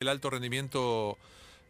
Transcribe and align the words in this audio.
el 0.00 0.08
alto 0.08 0.28
rendimiento 0.28 1.16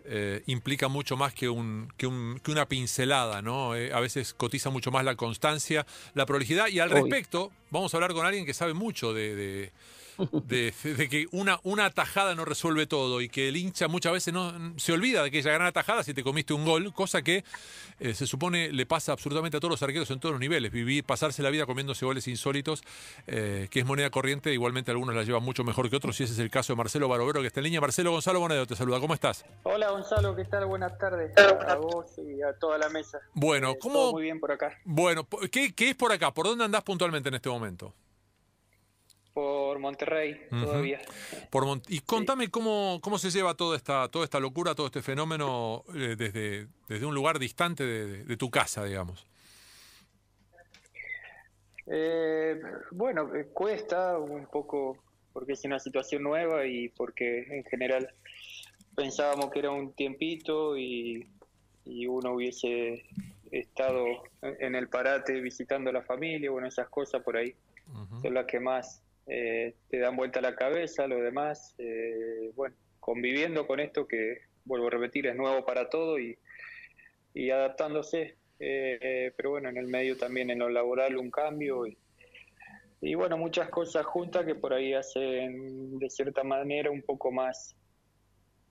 eh, 0.04 0.42
implica 0.46 0.88
mucho 0.88 1.16
más 1.16 1.32
que, 1.32 1.48
un, 1.48 1.92
que, 1.96 2.06
un- 2.08 2.40
que 2.42 2.50
una 2.50 2.66
pincelada, 2.68 3.40
¿no? 3.40 3.74
Eh, 3.76 3.92
a 3.92 4.00
veces 4.00 4.34
cotiza 4.34 4.68
mucho 4.70 4.90
más 4.90 5.04
la 5.04 5.14
constancia, 5.14 5.86
la 6.14 6.26
prolijidad. 6.26 6.66
Y 6.68 6.80
al 6.80 6.90
respecto, 7.02 7.52
vamos 7.70 7.92
a 7.92 7.96
hablar 7.96 8.12
con 8.12 8.26
alguien 8.26 8.44
que 8.46 8.54
sabe 8.54 8.74
mucho 8.74 9.12
de, 9.14 9.34
de- 9.34 9.72
de- 10.46 10.72
de 10.94 11.08
que 11.10 11.26
una, 11.32 11.60
una 11.62 11.90
tajada 11.90 12.34
no 12.34 12.46
resuelve 12.46 12.86
todo 12.86 13.20
y 13.20 13.28
que 13.28 13.48
el 13.48 13.56
hincha 13.58 13.86
muchas 13.86 14.12
veces 14.14 14.32
no 14.32 14.72
se 14.78 14.92
olvida 14.92 15.20
de 15.20 15.28
aquella 15.28 15.52
gran 15.52 15.66
atajada 15.66 16.02
si 16.02 16.14
te 16.14 16.22
comiste 16.22 16.54
un 16.54 16.64
gol, 16.64 16.90
cosa 16.94 17.20
que 17.20 17.44
eh, 18.00 18.14
se 18.14 18.26
supone 18.26 18.72
le 18.72 18.86
pasa 18.86 19.12
absolutamente 19.12 19.58
a 19.58 19.60
todos 19.60 19.72
los 19.72 19.82
arqueros 19.82 20.10
en 20.10 20.18
todos 20.18 20.32
los 20.32 20.40
niveles. 20.40 20.72
Vivir, 20.72 21.04
pasarse 21.04 21.42
la 21.42 21.50
vida 21.50 21.66
comiéndose 21.66 22.06
goles 22.06 22.26
insólitos, 22.28 22.82
eh, 23.26 23.68
que 23.70 23.80
es 23.80 23.84
moneda 23.86 24.08
corriente, 24.08 24.52
igualmente 24.54 24.90
algunos 24.90 25.14
la 25.14 25.22
llevan 25.22 25.42
mucho 25.42 25.64
mejor 25.64 25.90
que 25.90 25.96
otros, 25.96 26.18
y 26.20 26.24
ese 26.24 26.32
es 26.32 26.38
el 26.38 26.50
caso 26.50 26.72
de 26.72 26.78
Marcelo 26.78 27.08
Barovero, 27.08 27.42
que 27.42 27.48
está 27.48 27.60
en 27.60 27.64
línea. 27.64 27.82
Marcelo 27.82 28.10
Gonzalo 28.12 28.40
Bonedo 28.40 28.66
te 28.66 28.74
saluda, 28.74 29.00
¿cómo 29.00 29.12
estás? 29.12 29.44
Hola 29.64 29.90
Gonzalo, 29.90 30.34
¿qué 30.34 30.44
tal? 30.46 30.64
Buenas 30.64 30.96
tardes 30.98 31.32
a 31.36 31.74
vos 31.76 32.06
y 32.18 32.40
a 32.42 32.54
toda 32.58 32.78
la 32.78 32.88
mesa. 32.88 33.18
Bueno, 33.34 33.72
Eh, 33.72 33.78
¿cómo- 33.80 33.94
todo 33.94 34.12
muy 34.12 34.22
bien 34.22 34.40
por 34.40 34.50
acá, 34.52 34.78
Bueno, 34.84 35.28
¿qué, 35.52 35.74
qué 35.74 35.90
es 35.90 35.94
por 35.94 36.10
acá? 36.12 36.32
¿Por 36.32 36.46
dónde 36.46 36.64
andás 36.64 36.82
puntualmente 36.82 37.28
en 37.28 37.34
este 37.34 37.48
momento? 37.50 37.55
Por 39.36 39.78
Monterrey 39.78 40.40
todavía. 40.48 40.98
Por 41.50 41.66
Mon- 41.66 41.82
y 41.88 42.00
contame 42.00 42.48
cómo, 42.48 43.00
cómo 43.02 43.18
se 43.18 43.30
lleva 43.30 43.52
toda 43.52 43.76
esta, 43.76 44.08
toda 44.08 44.24
esta 44.24 44.40
locura, 44.40 44.74
todo 44.74 44.86
este 44.86 45.02
fenómeno 45.02 45.84
eh, 45.94 46.16
desde, 46.16 46.68
desde 46.88 47.04
un 47.04 47.14
lugar 47.14 47.38
distante 47.38 47.84
de, 47.84 48.36
tu 48.38 48.50
casa, 48.50 48.82
digamos. 48.82 49.26
Eh, 51.86 52.58
bueno, 52.92 53.34
eh, 53.34 53.48
cuesta 53.52 54.16
un 54.16 54.46
poco 54.46 54.96
porque 55.34 55.52
es 55.52 55.62
una 55.66 55.80
situación 55.80 56.22
nueva 56.22 56.64
y 56.64 56.88
porque 56.88 57.42
en 57.58 57.64
general 57.64 58.08
pensábamos 58.94 59.50
que 59.50 59.58
era 59.58 59.70
un 59.70 59.92
tiempito 59.92 60.78
y, 60.78 61.28
y 61.84 62.06
uno 62.06 62.32
hubiese 62.32 63.04
estado 63.50 64.24
en 64.42 64.74
el 64.74 64.88
parate 64.88 65.40
visitando 65.40 65.90
a 65.90 65.92
la 65.92 66.02
familia, 66.02 66.50
bueno, 66.50 66.68
esas 66.68 66.88
cosas 66.88 67.22
por 67.22 67.36
ahí 67.36 67.54
son 68.22 68.34
las 68.34 68.46
que 68.46 68.60
más 68.60 69.02
eh, 69.26 69.74
te 69.88 69.98
dan 69.98 70.16
vuelta 70.16 70.40
la 70.40 70.54
cabeza, 70.54 71.06
lo 71.06 71.20
demás, 71.20 71.74
eh, 71.78 72.50
bueno, 72.54 72.74
conviviendo 73.00 73.66
con 73.66 73.80
esto 73.80 74.06
que, 74.06 74.40
vuelvo 74.66 74.88
a 74.88 74.90
repetir, 74.90 75.26
es 75.26 75.36
nuevo 75.36 75.64
para 75.64 75.88
todo 75.88 76.18
y, 76.18 76.36
y 77.32 77.50
adaptándose, 77.50 78.36
eh, 78.58 78.98
eh, 79.00 79.32
pero 79.36 79.50
bueno, 79.50 79.68
en 79.68 79.78
el 79.78 79.86
medio 79.86 80.16
también 80.16 80.50
en 80.50 80.58
lo 80.58 80.68
laboral 80.68 81.16
un 81.16 81.30
cambio 81.30 81.86
y, 81.86 81.96
y 83.00 83.14
bueno, 83.14 83.38
muchas 83.38 83.70
cosas 83.70 84.04
juntas 84.04 84.44
que 84.44 84.54
por 84.54 84.74
ahí 84.74 84.92
hacen 84.92 85.98
de 85.98 86.10
cierta 86.10 86.42
manera 86.42 86.90
un 86.90 87.02
poco 87.02 87.30
más 87.30 87.76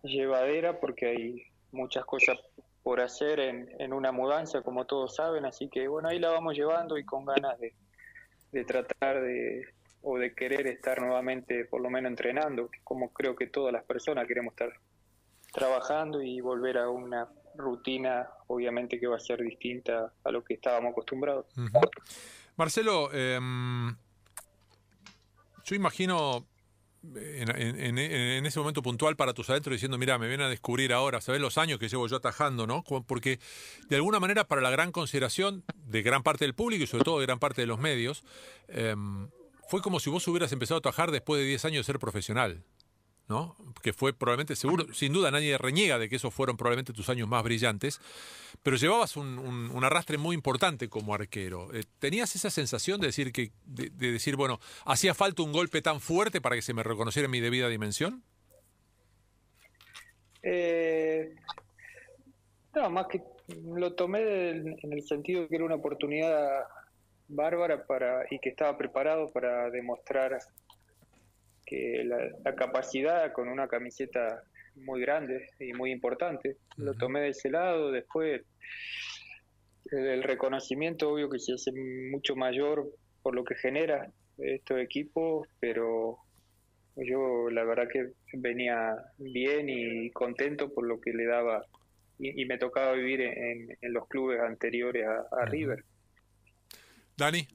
llevadera 0.04 0.80
porque 0.80 1.08
hay 1.08 1.44
muchas 1.72 2.06
cosas 2.06 2.38
por 2.86 3.02
hacer 3.02 3.39
en, 3.39 3.67
en 3.80 3.94
una 3.94 4.11
mudanza, 4.11 4.61
como 4.61 4.86
todos 4.86 5.16
saben, 5.16 5.44
así 5.44 5.69
que 5.69 5.88
bueno, 5.88 6.08
ahí 6.08 6.19
la 6.19 6.30
vamos 6.30 6.53
llevando 6.53 7.00
y 7.00 7.03
con 7.03 7.25
ganas 7.25 7.59
de, 7.59 7.73
de 8.52 8.64
tratar 8.64 9.23
de 9.23 9.73
o 10.03 10.19
de 10.19 10.36
querer 10.36 10.67
estar 10.67 11.02
nuevamente 11.02 11.66
por 11.66 11.81
lo 11.81 11.89
menos 11.89 12.11
entrenando, 12.11 12.69
como 12.83 13.11
creo 13.11 13.36
que 13.36 13.47
todas 13.47 13.73
las 13.73 13.83
personas 13.86 14.27
queremos 14.27 14.52
estar 14.53 14.72
trabajando 15.52 16.22
y 16.22 16.39
volver 16.42 16.77
a 16.77 16.88
una 16.88 17.27
rutina 17.55 18.30
obviamente 18.45 18.99
que 18.99 19.08
va 19.08 19.16
a 19.16 19.20
ser 19.20 19.42
distinta 19.42 20.14
a 20.23 20.30
lo 20.30 20.44
que 20.44 20.53
estábamos 20.53 20.92
acostumbrados. 20.92 21.47
Marcelo, 22.55 23.11
em, 23.11 23.95
yo 25.64 25.75
imagino 25.75 26.45
en, 27.16 28.45
ese 28.45 28.59
momento 28.59 28.81
puntual 28.81 29.16
para 29.16 29.34
tus 29.34 29.50
adentros 29.50 29.73
diciendo, 29.73 29.98
mira, 29.98 30.17
me 30.17 30.28
vienen 30.28 30.48
a 30.48 30.50
descubrir 30.50 30.94
ahora, 30.94 31.22
¿sabes 31.22 31.42
los 31.42 31.58
años 31.58 31.80
que 31.80 31.88
llevo 31.88 32.08
yo 32.08 32.17
atajando, 32.17 32.67
no? 32.67 32.84
Porque 32.84 33.39
de 33.89 33.95
alguna 33.95 34.20
manera 34.20 34.48
para 34.48 34.61
la 34.61 34.70
gran 34.70 34.92
consideración 34.92 35.64
de 35.86 36.02
gran 36.02 36.23
parte 36.23 36.45
del 36.45 36.53
público 36.53 36.83
y 36.83 36.88
sobre 36.88 37.03
todo 37.03 37.20
de 37.20 37.26
gran 37.26 37.39
parte 37.39 37.61
de 37.61 37.67
los 37.67 37.80
medios, 37.80 38.23
em, 38.67 39.30
fue 39.67 39.82
como 39.82 39.99
si 39.99 40.10
vos 40.10 40.27
hubieras 40.27 40.52
empezado 40.52 40.77
a 40.77 40.80
atajar 40.80 41.11
después 41.11 41.42
de 41.42 41.48
10 41.48 41.66
años 41.66 41.86
de 41.86 41.92
ser 41.92 41.99
profesional. 41.99 42.64
¿No? 43.27 43.55
Que 43.81 43.91
fue 43.93 44.13
probablemente, 44.13 44.55
seguro, 44.55 44.86
sin 44.93 45.11
duda 45.13 45.31
nadie 45.31 45.58
reniega 45.58 45.97
de 45.97 46.09
que 46.09 46.17
esos 46.17 46.33
fueron 46.33 46.58
probablemente 46.58 46.93
tus 46.93 47.09
años 47.09 47.27
más 47.27 47.43
brillantes, 47.43 47.99
pero 48.63 48.77
llevabas 48.77 49.17
un, 49.17 49.39
un- 49.39 49.71
un 49.71 49.83
arrastre 49.83 50.17
muy 50.17 50.36
importante 50.36 50.89
como 50.89 51.13
arquero. 51.13 51.73
Eh, 51.73 51.83
¿Tenías 51.99 52.36
esa 52.36 52.49
sensación 52.49 53.02
de 53.02 53.08
decir 53.08 53.31
que, 53.31 53.52
de, 53.65 53.89
de 53.89 54.11
decir, 54.11 54.36
bueno, 54.36 54.59
hacía 54.86 55.13
falta 55.13 55.41
un 55.43 55.52
golpe 55.52 55.81
tan 55.81 55.99
fuerte 55.99 56.39
para 56.41 56.55
que 56.55 56.61
se 56.61 56.73
me 56.73 56.83
reconociera 56.83 57.25
en 57.25 57.31
mi 57.31 57.39
debida 57.39 57.67
dimensión? 57.67 58.23
Eh, 60.43 61.36
no, 62.75 62.89
más 62.89 63.07
que 63.07 63.21
lo 63.63 63.93
tomé 63.93 64.23
del- 64.23 64.77
en 64.83 64.93
el 64.93 65.02
sentido 65.03 65.42
de 65.42 65.47
que 65.47 65.55
era 65.55 65.65
una 65.65 65.75
oportunidad 65.75 66.65
bárbara 67.27 67.87
para 67.87 68.25
y 68.30 68.37
que 68.39 68.49
estaba 68.49 68.77
preparado 68.77 69.31
para 69.31 69.69
demostrar 69.71 70.37
que 71.65 72.03
la, 72.05 72.17
la 72.43 72.55
capacidad 72.55 73.31
con 73.33 73.48
una 73.48 73.67
camiseta 73.67 74.42
muy 74.76 75.02
grande 75.02 75.48
y 75.59 75.73
muy 75.73 75.92
importante. 75.92 76.58
Lo 76.77 76.92
Ujú. 76.92 76.99
tomé 76.99 77.21
de 77.21 77.30
ese 77.30 77.49
lado, 77.49 77.92
después 77.92 78.42
el 79.92 80.23
reconocimiento 80.23 81.11
obvio 81.11 81.30
que 81.30 81.39
se 81.39 81.54
hace 81.54 81.71
mucho 82.11 82.36
mayor 82.36 82.89
por 83.21 83.36
lo 83.36 83.43
que 83.43 83.55
genera 83.55 84.11
estos 84.37 84.80
equipos, 84.80 85.48
pero 85.59 86.17
yo 86.95 87.49
la 87.49 87.64
verdad 87.64 87.87
que 87.92 88.11
venía 88.33 88.95
bien 89.17 89.70
y 89.70 90.11
contento 90.11 90.73
por 90.73 90.87
lo 90.87 90.99
que 90.99 91.11
le 91.11 91.25
daba 91.25 91.65
y, 92.17 92.42
y 92.42 92.45
me 92.45 92.58
tocaba 92.58 92.93
vivir 92.93 93.21
en, 93.21 93.77
en 93.81 93.93
los 93.93 94.08
clubes 94.08 94.39
anteriores 94.39 95.05
a, 95.05 95.25
a. 95.42 95.45
River. 95.45 95.83
Dani. 97.17 97.48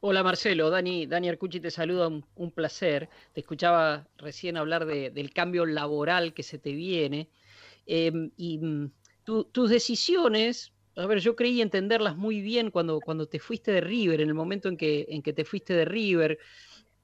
Hola 0.00 0.22
Marcelo, 0.22 0.70
Dani, 0.70 1.06
Dani 1.06 1.28
Arcucci 1.28 1.58
te 1.60 1.70
saluda, 1.72 2.06
un, 2.08 2.52
placer. 2.52 3.08
Te 3.32 3.40
escuchaba 3.40 4.06
recién 4.16 4.56
hablar 4.56 4.86
de- 4.86 5.10
del 5.10 5.32
cambio 5.32 5.66
laboral 5.66 6.34
que 6.34 6.42
se 6.44 6.58
te 6.58 6.72
viene 6.72 7.30
em, 7.86 8.30
y 8.36 8.58
mm, 8.58 8.92
tu- 9.24 9.44
tus 9.44 9.70
decisiones, 9.70 10.72
a 10.96 11.06
ver, 11.06 11.18
yo 11.20 11.34
creí 11.36 11.60
entenderlas 11.62 12.16
muy 12.16 12.40
bien 12.40 12.70
cuando, 12.70 13.00
cuando 13.00 13.26
te 13.28 13.40
fuiste 13.40 13.72
de 13.72 13.80
River, 13.80 14.20
en 14.20 14.28
el 14.28 14.34
momento 14.34 14.68
en 14.68 14.76
que, 14.76 15.06
en 15.08 15.22
que 15.22 15.32
te 15.32 15.44
fuiste 15.44 15.74
de 15.74 15.84
River, 15.84 16.38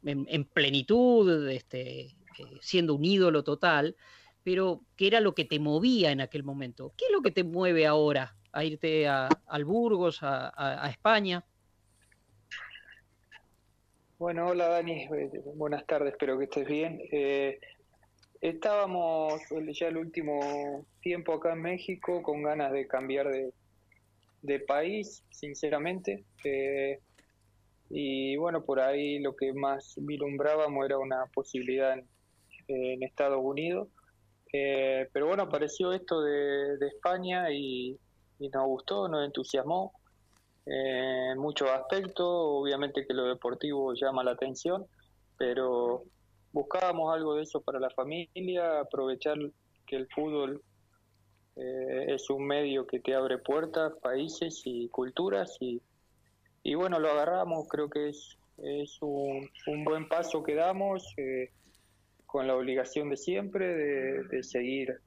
en, 0.05 0.27
en 0.29 0.45
plenitud, 0.45 1.49
este, 1.49 2.01
eh, 2.03 2.59
siendo 2.61 2.95
un 2.95 3.05
ídolo 3.05 3.43
total, 3.45 3.97
pero 4.45 4.83
¿qué 4.97 5.07
era 5.09 5.21
lo 5.21 5.35
que 5.35 5.45
te 5.45 5.59
movía 5.59 6.13
en 6.13 6.21
aquel 6.21 6.45
momento? 6.45 6.95
¿Qué 6.97 7.07
es 7.07 7.13
lo 7.13 7.23
que 7.23 7.31
te 7.33 7.45
mueve 7.45 7.87
ahora 7.87 8.37
a 8.53 8.65
irte 8.65 9.09
a, 9.09 9.29
al 9.47 9.65
Burgos, 9.65 10.19
a 10.23 10.89
España? 10.91 11.45
Bueno, 14.19 14.47
hola 14.47 14.69
Dani, 14.69 15.03
eh, 15.03 15.31
buenas 15.57 15.87
tardes, 15.87 16.13
espero 16.13 16.39
que 16.39 16.45
estés 16.45 16.67
bien. 16.67 17.01
Eh, 17.13 17.59
estábamos 18.41 19.41
ya 19.73 19.89
el 19.89 19.97
último 19.97 20.87
tiempo 21.01 21.35
acá 21.35 21.53
en 21.53 21.63
México 21.63 22.23
con 22.23 22.43
ganas 22.43 22.73
de 22.73 22.87
cambiar 22.87 23.29
de, 23.29 24.61
país, 24.61 25.25
sinceramente. 25.31 26.25
Eh, 26.45 27.01
y 27.91 28.37
bueno, 28.37 28.65
por 28.65 28.81
ahí 28.81 29.19
lo 29.19 29.35
que 29.35 29.53
más 29.53 29.95
vislumbrábamos 29.97 30.85
era 30.87 30.99
una 30.99 31.27
posibilidad 31.35 31.95
en, 31.95 32.07
en 32.69 33.03
Estados 33.03 33.41
Unidos. 33.43 33.89
Eh, 34.57 35.09
pero 35.13 35.27
bueno, 35.27 35.43
apareció 35.43 35.93
esto 35.93 36.23
de, 36.23 36.77
España 36.87 37.51
y, 37.51 37.99
nos 38.39 38.67
gustó, 38.67 39.09
nos 39.09 39.25
entusiasmó 39.25 39.93
eh, 39.97 40.04
en 40.67 41.39
muchos 41.39 41.69
aspectos. 41.71 42.27
Obviamente 42.27 43.07
que 43.07 43.15
lo 43.15 43.25
deportivo 43.25 43.95
llama 43.95 44.25
la 44.25 44.33
atención, 44.33 44.87
pero 45.37 46.05
buscábamos 46.53 47.15
algo 47.15 47.35
de 47.35 47.43
eso 47.43 47.61
para 47.61 47.81
la 47.81 47.91
familia, 47.91 48.81
aprovechar 48.81 49.37
que 49.87 49.97
el 49.97 50.09
fútbol 50.09 50.63
eh, 51.57 52.07
es 52.09 52.31
un 52.31 52.47
medio 52.47 52.87
que 52.87 53.01
te 53.01 53.15
abre 53.15 53.39
puertas, 53.39 53.93
países 54.03 54.63
y 54.65 54.89
culturas 54.89 55.57
y, 55.61 55.81
y 56.63 56.75
bueno, 56.75 56.99
lo 56.99 57.11
agarramos, 57.11 57.69
creo 57.69 57.91
que 57.91 58.09
es, 58.09 58.39
es 58.59 58.99
un, 59.01 59.49
un 59.67 59.85
buen 59.85 60.09
paso 60.09 60.43
que 60.43 60.55
damos 60.55 61.05
eh, 61.17 61.51
con 62.27 62.47
la 62.47 62.57
obligación 62.57 63.11
de 63.11 63.17
siempre 63.17 63.67
de, 63.67 64.25
de 64.25 64.43
seguir 64.43 65.01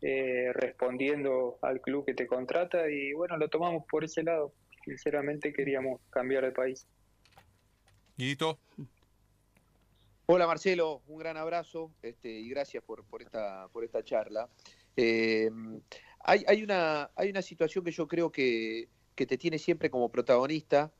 eh, 0.00 0.52
respondiendo 0.52 1.58
al 1.62 1.80
club 1.80 2.04
que 2.04 2.14
te 2.14 2.26
contrata 2.26 2.90
y 2.90 3.12
bueno, 3.14 3.36
lo 3.36 3.48
tomamos 3.48 3.84
por 3.90 4.04
ese 4.04 4.22
lado. 4.22 4.52
Sinceramente 4.88 5.52
queríamos 5.52 6.00
cambiar 6.08 6.44
de 6.44 6.52
país. 6.52 6.86
Guidito. 8.16 8.58
Hola 10.24 10.46
Marcelo, 10.46 11.02
un 11.06 11.18
gran 11.18 11.36
abrazo 11.36 11.92
este, 12.00 12.30
y 12.30 12.48
gracias 12.48 12.82
por, 12.82 13.04
por, 13.04 13.20
esta, 13.20 13.68
por 13.68 13.84
esta 13.84 14.02
charla. 14.02 14.48
Eh, 14.96 15.50
hay, 16.20 16.42
hay, 16.48 16.62
una, 16.62 17.10
hay 17.16 17.28
una 17.28 17.42
situación 17.42 17.84
que 17.84 17.90
yo 17.90 18.08
creo 18.08 18.32
que, 18.32 18.88
que 19.14 19.26
te 19.26 19.36
tiene 19.36 19.58
siempre 19.58 19.90
como 19.90 20.10
protagonista. 20.10 20.90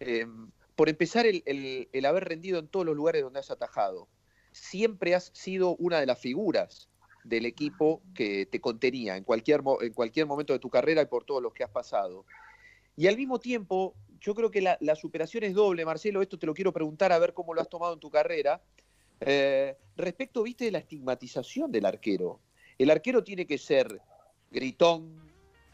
Eh, 0.00 0.26
por 0.74 0.88
empezar, 0.88 1.24
el, 1.24 1.42
el, 1.46 1.88
el 1.92 2.06
haber 2.06 2.24
rendido 2.24 2.58
en 2.58 2.66
todos 2.66 2.86
los 2.86 2.96
lugares 2.96 3.22
donde 3.22 3.38
has 3.38 3.50
atajado. 3.52 4.08
siempre 4.50 5.14
has 5.14 5.30
sido 5.32 5.76
una 5.76 6.00
de 6.00 6.06
las 6.06 6.20
figuras 6.20 6.88
del 7.24 7.46
equipo 7.46 8.02
que 8.14 8.46
te 8.46 8.60
contenía 8.60 9.16
en 9.16 9.22
cualquier, 9.22 9.62
en 9.80 9.92
cualquier 9.92 10.26
momento 10.26 10.52
de 10.52 10.58
tu 10.58 10.70
carrera 10.70 11.02
y 11.02 11.06
por 11.06 11.24
todos 11.24 11.42
los 11.42 11.52
que 11.52 11.62
has 11.64 11.70
pasado. 11.70 12.26
Y 12.98 13.06
al 13.06 13.16
mismo 13.16 13.38
tiempo, 13.38 13.94
yo 14.20 14.34
creo 14.34 14.50
que 14.50 14.60
la, 14.60 14.96
superación 14.96 15.44
es 15.44 15.54
doble, 15.54 15.84
Marcelo, 15.84 16.20
esto 16.20 16.36
te 16.36 16.46
lo 16.46 16.52
quiero 16.52 16.72
preguntar 16.72 17.12
a 17.12 17.18
ver 17.20 17.32
cómo 17.32 17.54
lo 17.54 17.60
has 17.60 17.68
tomado 17.68 17.94
en 17.94 18.00
tu 18.00 18.10
carrera. 18.10 18.60
Eh, 19.20 19.76
respecto, 19.94 20.42
viste, 20.42 20.64
de 20.64 20.72
la 20.72 20.78
estigmatización 20.80 21.70
del 21.70 21.86
arquero. 21.86 22.40
El 22.76 22.90
arquero 22.90 23.22
tiene 23.22 23.46
que 23.46 23.56
ser 23.56 24.00
gritón, 24.50 25.30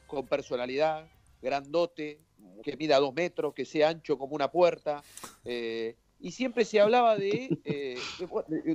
con 0.06 0.26
personalidad, 0.26 1.08
grandote, 1.40 2.20
que 2.62 2.76
mida 2.76 2.98
dos 2.98 3.14
metros, 3.14 3.54
que 3.54 3.64
sea 3.64 3.88
ancho 3.88 4.18
como 4.18 4.34
una 4.34 4.50
puerta. 4.50 5.02
Eh, 5.46 5.96
y 6.20 6.30
siempre 6.30 6.66
se 6.66 6.78
hablaba 6.78 7.16
de, 7.16 7.58
eh, 7.64 7.96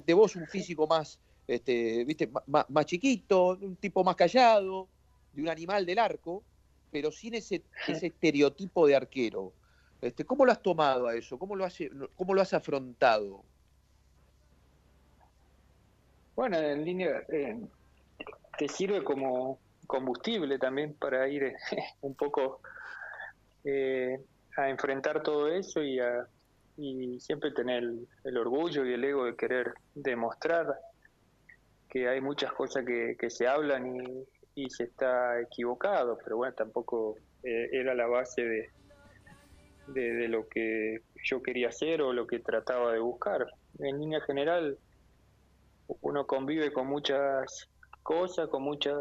de, 0.03 0.13
vos 0.15 0.35
un 0.35 0.47
físico 0.47 0.87
más, 0.87 1.19
este, 1.45 2.03
¿viste? 2.03 2.27
Más, 2.47 2.85
chiquito, 2.87 3.59
un 3.61 3.75
tipo 3.75 4.03
más 4.03 4.15
callado, 4.15 4.87
de 5.33 5.43
un 5.43 5.49
animal 5.49 5.85
del 5.85 5.99
arco, 5.99 6.43
pero 6.91 7.11
sin 7.11 7.35
ese, 7.35 7.63
ese 7.87 8.07
estereotipo 8.07 8.87
de 8.87 8.95
arquero. 8.95 9.53
Este, 10.01 10.23
¿Cómo 10.23 10.45
lo 10.45 10.51
has 10.51 10.61
tomado 10.61 11.07
a 11.07 11.15
eso? 11.15 11.37
¿Cómo 11.37 11.55
lo 11.55 11.65
has, 11.65 11.77
cómo 12.15 12.33
lo 12.33 12.41
has 12.41 12.53
afrontado? 12.53 13.43
Bueno, 16.35 16.57
en 16.57 16.85
línea, 16.85 17.21
eh, 17.27 17.59
te 18.57 18.67
sirve 18.69 19.03
como 19.03 19.59
combustible 19.87 20.57
también 20.57 20.93
para 20.93 21.27
ir 21.27 21.53
un 22.01 22.15
poco 22.15 22.61
eh, 23.65 24.19
a 24.55 24.69
enfrentar 24.69 25.21
todo 25.21 25.49
eso 25.49 25.83
y 25.83 25.99
a 25.99 26.27
y 26.79 27.19
siempre 27.19 27.51
tener 27.51 27.83
el, 28.23 28.37
orgullo 28.37 28.85
y 28.85 28.93
el 28.93 29.03
ego 29.03 29.25
de 29.25 29.35
querer 29.35 29.73
demostrar 29.95 30.79
que 31.89 32.07
hay 32.07 32.21
muchas 32.21 32.53
cosas 32.53 32.85
que, 32.85 33.29
se 33.29 33.47
hablan 33.47 33.97
y, 33.97 34.25
se 34.69 34.85
está 34.85 35.39
equivocado, 35.39 36.17
pero 36.23 36.37
bueno, 36.37 36.53
tampoco 36.55 37.15
eh, 37.43 37.69
era 37.71 37.93
la 37.93 38.07
base 38.07 38.43
de, 38.43 38.69
de, 39.93 40.27
lo 40.27 40.47
que 40.47 41.01
yo 41.23 41.41
quería 41.41 41.69
hacer 41.69 42.01
o 42.01 42.13
lo 42.13 42.27
que 42.27 42.39
trataba 42.39 42.91
de 42.93 42.99
buscar. 42.99 43.45
En 43.79 43.99
línea 43.99 44.21
general, 44.21 44.77
uno 46.01 46.27
convive 46.27 46.71
con 46.71 46.87
muchas 46.87 47.69
cosas, 48.03 48.49
con 48.49 48.63
muchas 48.63 48.97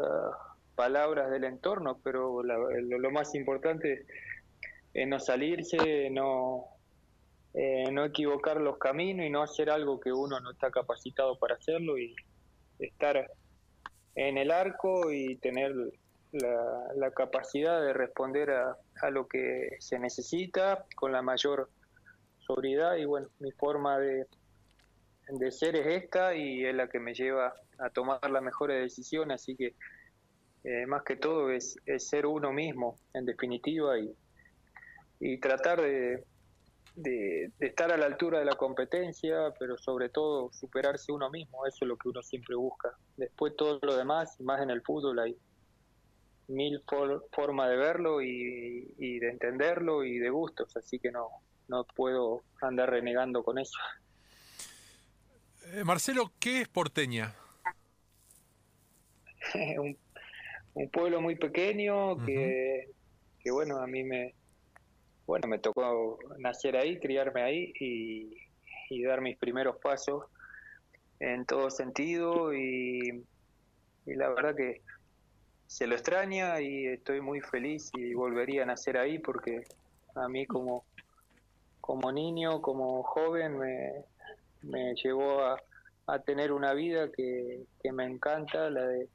palabras 0.75 1.29
del 1.29 1.43
entorno, 1.43 1.99
pero 2.03 2.41
lo, 2.43 3.11
más 3.11 3.35
importante 3.35 4.05
es 4.93 5.07
no 5.07 5.19
salirse, 5.19 6.09
no, 6.09 6.65
eh, 7.53 7.91
no 7.91 8.05
equivocar 8.05 8.61
los 8.61 8.77
caminos 8.77 9.25
y 9.25 9.29
no 9.29 9.43
hacer 9.43 9.69
algo 9.69 9.99
que 9.99 10.11
uno 10.13 10.39
no 10.39 10.51
está 10.51 10.71
capacitado 10.71 11.37
para 11.37 11.55
hacerlo 11.55 11.97
y 11.97 12.15
estar 12.79 13.29
en 14.15 14.37
el 14.37 14.51
arco 14.51 15.11
y 15.11 15.37
tener 15.37 15.73
la, 16.31 17.11
capacidad 17.11 17.81
de 17.81 17.93
responder 17.93 18.51
a, 18.51 18.77
a, 19.01 19.09
lo 19.09 19.27
que 19.27 19.77
se 19.79 19.99
necesita 19.99 20.85
con 20.95 21.11
la 21.11 21.21
mayor 21.21 21.69
sobriedad. 22.39 22.95
Y 22.97 23.05
bueno, 23.05 23.27
mi 23.39 23.51
forma 23.51 23.97
de, 23.99 24.25
de 25.27 25.51
ser 25.51 25.75
es 25.75 26.03
esta 26.03 26.35
y 26.35 26.65
es 26.65 26.75
la 26.75 26.87
que 26.87 26.99
me 26.99 27.13
lleva 27.13 27.53
a 27.79 27.89
tomar 27.89 28.29
las 28.29 28.43
mejores 28.43 28.81
decisiones, 28.81 29.41
así 29.41 29.55
que 29.55 29.75
eh, 30.63 30.85
más 30.85 31.03
que 31.03 31.15
todo 31.15 31.51
es, 31.51 31.77
es, 31.85 32.07
ser 32.07 32.25
uno 32.25 32.51
mismo 32.51 32.97
en 33.13 33.25
definitiva 33.25 33.97
y, 33.97 34.13
y 35.19 35.37
tratar 35.39 35.81
de, 35.81 36.25
de, 37.01 37.51
estar 37.59 37.91
a 37.91 37.97
la 37.97 38.05
altura 38.05 38.39
de 38.39 38.45
la 38.45 38.55
competencia, 38.55 39.53
pero 39.57 39.77
sobre 39.77 40.09
todo 40.09 40.51
superarse 40.51 41.11
uno 41.11 41.29
mismo, 41.29 41.65
eso 41.65 41.77
es 41.81 41.87
lo 41.87 41.97
que 41.97 42.09
uno 42.09 42.21
siempre 42.21 42.55
busca. 42.55 42.95
Después 43.17 43.55
todo 43.55 43.79
lo 43.81 43.95
demás, 43.95 44.39
más 44.41 44.61
en 44.61 44.69
el 44.69 44.81
fútbol, 44.81 45.19
hay 45.19 45.37
mil 46.47 46.83
formas 47.31 47.69
de 47.69 47.77
verlo 47.77 48.21
y, 48.21 49.19
de 49.19 49.29
entenderlo 49.29 50.03
y 50.03 50.19
de 50.19 50.29
gustos, 50.29 50.75
así 50.75 50.99
que 50.99 51.11
no, 51.11 51.29
no 51.67 51.85
puedo 51.95 52.43
andar 52.61 52.89
renegando 52.89 53.43
con 53.43 53.59
eso. 53.59 53.77
Eh, 55.73 55.83
Marcelo, 55.83 56.31
¿qué 56.39 56.61
es 56.61 56.67
Porteña? 56.67 57.35
un, 59.79 59.97
pueblo 60.91 61.21
muy 61.21 61.35
pequeño 61.35 62.17
que, 62.25 62.89
que, 63.39 63.51
bueno, 63.51 63.77
a 63.77 63.87
mí 63.87 64.03
me, 64.03 64.33
bueno, 65.29 65.47
me 65.47 65.59
tocó 65.59 66.17
nacer 66.39 66.75
ahí, 66.75 66.97
criarme 66.97 67.43
ahí 67.43 67.71
y, 67.79 69.03
dar 69.03 69.21
mis 69.21 69.37
primeros 69.37 69.77
pasos 69.77 70.25
en 71.19 71.45
todo 71.45 71.69
sentido 71.69 72.51
y, 72.51 73.23
la 74.07 74.29
verdad 74.29 74.55
que 74.55 74.81
se 75.67 75.85
lo 75.85 75.93
extraña 75.93 76.59
y 76.59 76.87
estoy 76.87 77.21
muy 77.21 77.41
feliz 77.41 77.91
y 77.95 78.15
volvería 78.15 78.63
a 78.63 78.65
nacer 78.65 78.97
ahí 78.97 79.19
porque 79.19 79.65
a 80.15 80.27
mí 80.27 80.47
como, 80.47 80.83
como 81.79 82.11
niño, 82.11 82.59
como 82.59 83.03
joven 83.03 83.59
me, 83.59 84.05
me 84.63 84.95
llevó 84.95 85.43
a, 85.43 85.61
tener 86.25 86.51
una 86.51 86.73
vida 86.73 87.11
que, 87.11 87.65
que 87.83 87.91
me 87.91 88.03
encanta, 88.03 88.71
la 88.71 88.81
de, 88.81 89.07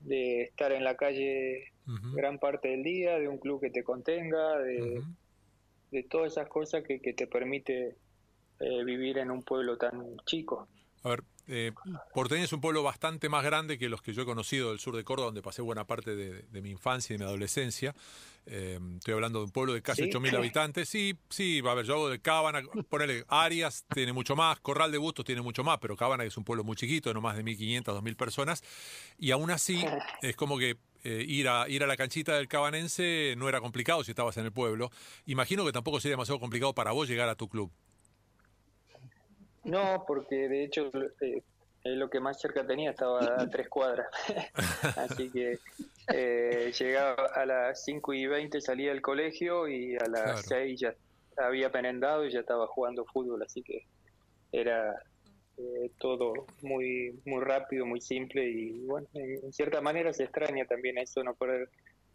de 0.00 0.42
estar 0.42 0.72
en 0.72 0.82
la 0.82 0.96
calle 0.96 1.72
gran 2.14 2.38
parte 2.38 2.68
del 2.68 2.82
día, 2.82 3.18
de 3.18 3.28
un 3.28 3.38
club 3.38 3.60
que 3.60 3.70
te 3.70 3.84
contenga, 3.84 4.58
de, 4.58 5.02
de 5.90 6.02
todas 6.02 6.32
esas 6.32 6.48
cosas 6.48 6.82
que, 6.82 7.00
que 7.00 7.12
te 7.12 7.26
permite 7.26 7.96
eh, 8.58 8.84
vivir 8.84 9.18
en 9.18 9.30
un 9.30 9.42
pueblo 9.42 9.76
tan 9.76 10.16
chico. 10.24 10.68
A 11.02 11.10
ver, 11.10 11.24
eh, 11.48 11.72
Porteña 12.14 12.44
es 12.44 12.52
un 12.52 12.60
pueblo 12.60 12.82
bastante 12.82 13.28
más 13.28 13.44
grande 13.44 13.78
que 13.78 13.88
los 13.88 14.02
que 14.02 14.12
yo 14.12 14.22
he 14.22 14.24
conocido 14.24 14.70
del 14.70 14.80
sur 14.80 14.96
de 14.96 15.04
Córdoba, 15.04 15.26
donde 15.26 15.42
pasé 15.42 15.62
buena 15.62 15.84
parte 15.84 16.16
de, 16.16 16.60
mi 16.60 16.70
infancia 16.70 17.14
y 17.14 17.18
de 17.18 17.24
mi 17.24 17.28
adolescencia. 17.28 17.94
Eh, 18.46 18.80
estoy 18.96 19.14
hablando 19.14 19.40
de 19.40 19.44
un 19.44 19.50
pueblo 19.50 19.72
de 19.72 19.82
casi 19.82 20.02
8.000 20.02 20.36
habitantes. 20.36 20.88
Sí, 20.88 21.16
sí, 21.28 21.60
va 21.60 21.72
a 21.72 21.74
ver, 21.74 21.84
yo 21.84 21.94
hago 21.94 22.08
de 22.08 22.20
Cábana, 22.20 22.62
ponele 22.88 23.24
Arias 23.28 23.84
tiene 23.92 24.12
mucho 24.12 24.34
más, 24.34 24.58
Corral 24.60 24.90
de 24.90 24.98
Bustos 24.98 25.24
tiene 25.24 25.42
mucho 25.42 25.62
más, 25.62 25.78
pero 25.78 25.96
Cábana 25.96 26.24
es 26.24 26.36
un 26.36 26.44
pueblo 26.44 26.64
muy 26.64 26.76
chiquito, 26.76 27.12
no 27.14 27.20
más 27.20 27.36
de 27.36 27.44
1.500, 27.44 27.84
2.000 27.84 28.16
personas. 28.16 28.62
Y 29.18 29.30
aún 29.30 29.50
así, 29.50 29.84
es 30.22 30.34
como 30.34 30.58
que 30.58 30.76
eh, 31.08 31.24
ir, 31.24 31.48
a, 31.48 31.68
ir 31.68 31.84
a 31.84 31.86
la 31.86 31.96
canchita 31.96 32.34
del 32.34 32.48
Cabanense 32.48 33.34
no 33.36 33.48
era 33.48 33.60
complicado 33.60 34.02
si 34.02 34.10
estabas 34.10 34.36
en 34.38 34.44
el 34.44 34.50
pueblo. 34.50 34.90
Imagino 35.26 35.64
que 35.64 35.70
tampoco 35.70 36.00
sería 36.00 36.14
demasiado 36.14 36.40
complicado 36.40 36.74
para 36.74 36.90
vos 36.90 37.08
llegar 37.08 37.28
a 37.28 37.36
tu 37.36 37.48
club. 37.48 37.70
No, 39.62 40.02
porque 40.04 40.48
de 40.48 40.64
hecho 40.64 40.90
eh, 41.20 41.44
lo 41.84 42.10
que 42.10 42.18
más 42.18 42.40
cerca 42.40 42.66
tenía 42.66 42.90
estaba 42.90 43.20
a 43.40 43.48
tres 43.50 43.68
cuadras. 43.68 44.08
Así 44.96 45.30
que 45.30 45.60
eh, 46.12 46.72
llegaba 46.76 47.26
a 47.26 47.46
las 47.46 47.84
5 47.84 48.12
y 48.12 48.26
20, 48.26 48.60
salía 48.60 48.88
del 48.88 49.00
colegio 49.00 49.68
y 49.68 49.94
a 49.94 50.08
las 50.08 50.44
6 50.46 50.80
ya 50.80 50.94
había 51.36 51.70
penendado 51.70 52.26
y 52.26 52.32
ya 52.32 52.40
estaba 52.40 52.66
jugando 52.66 53.04
fútbol. 53.04 53.44
Así 53.44 53.62
que 53.62 53.86
era 54.50 55.00
eh, 55.58 55.90
todo 55.98 56.46
muy, 56.62 57.20
muy 57.24 57.42
rápido, 57.42 57.86
muy 57.86 58.00
simple 58.00 58.48
y 58.48 58.84
bueno, 58.84 59.08
en, 59.14 59.52
cierta 59.52 59.80
manera 59.80 60.12
se 60.12 60.24
extraña 60.24 60.66
también 60.66 60.98
eso, 60.98 61.22
no 61.22 61.34
perder 61.34 61.70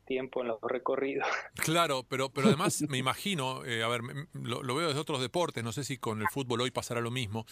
tiempo 0.06 0.42
en 0.42 0.50
los 0.50 0.60
recorridos. 0.62 1.28
Claro, 1.56 2.04
pero, 2.08 2.30
pero 2.30 2.48
además 2.48 2.84
me 2.90 2.98
imagino, 2.98 3.66
eh, 3.66 3.84
a 3.84 3.88
ver, 3.88 4.02
lo, 4.34 4.64
lo, 4.64 4.76
veo 4.76 4.88
desde 4.88 5.00
otros 5.00 5.22
deportes, 5.22 5.64
no 5.64 5.72
sé 5.72 5.84
si 5.84 5.98
con 5.98 6.22
el 6.22 6.28
fútbol 6.28 6.62
hoy 6.62 6.72
pasará 6.72 7.02
lo 7.02 7.12
mismo. 7.12 7.46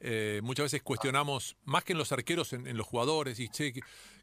Eh, 0.00 0.40
muchas 0.42 0.64
veces 0.64 0.82
cuestionamos, 0.82 1.56
más 1.64 1.84
que 1.84 1.92
en 1.92 1.98
los 1.98 2.12
arqueros, 2.12 2.52
en, 2.52 2.76
los 2.76 2.86
jugadores, 2.86 3.40
y 3.40 3.48
che, 3.48 3.72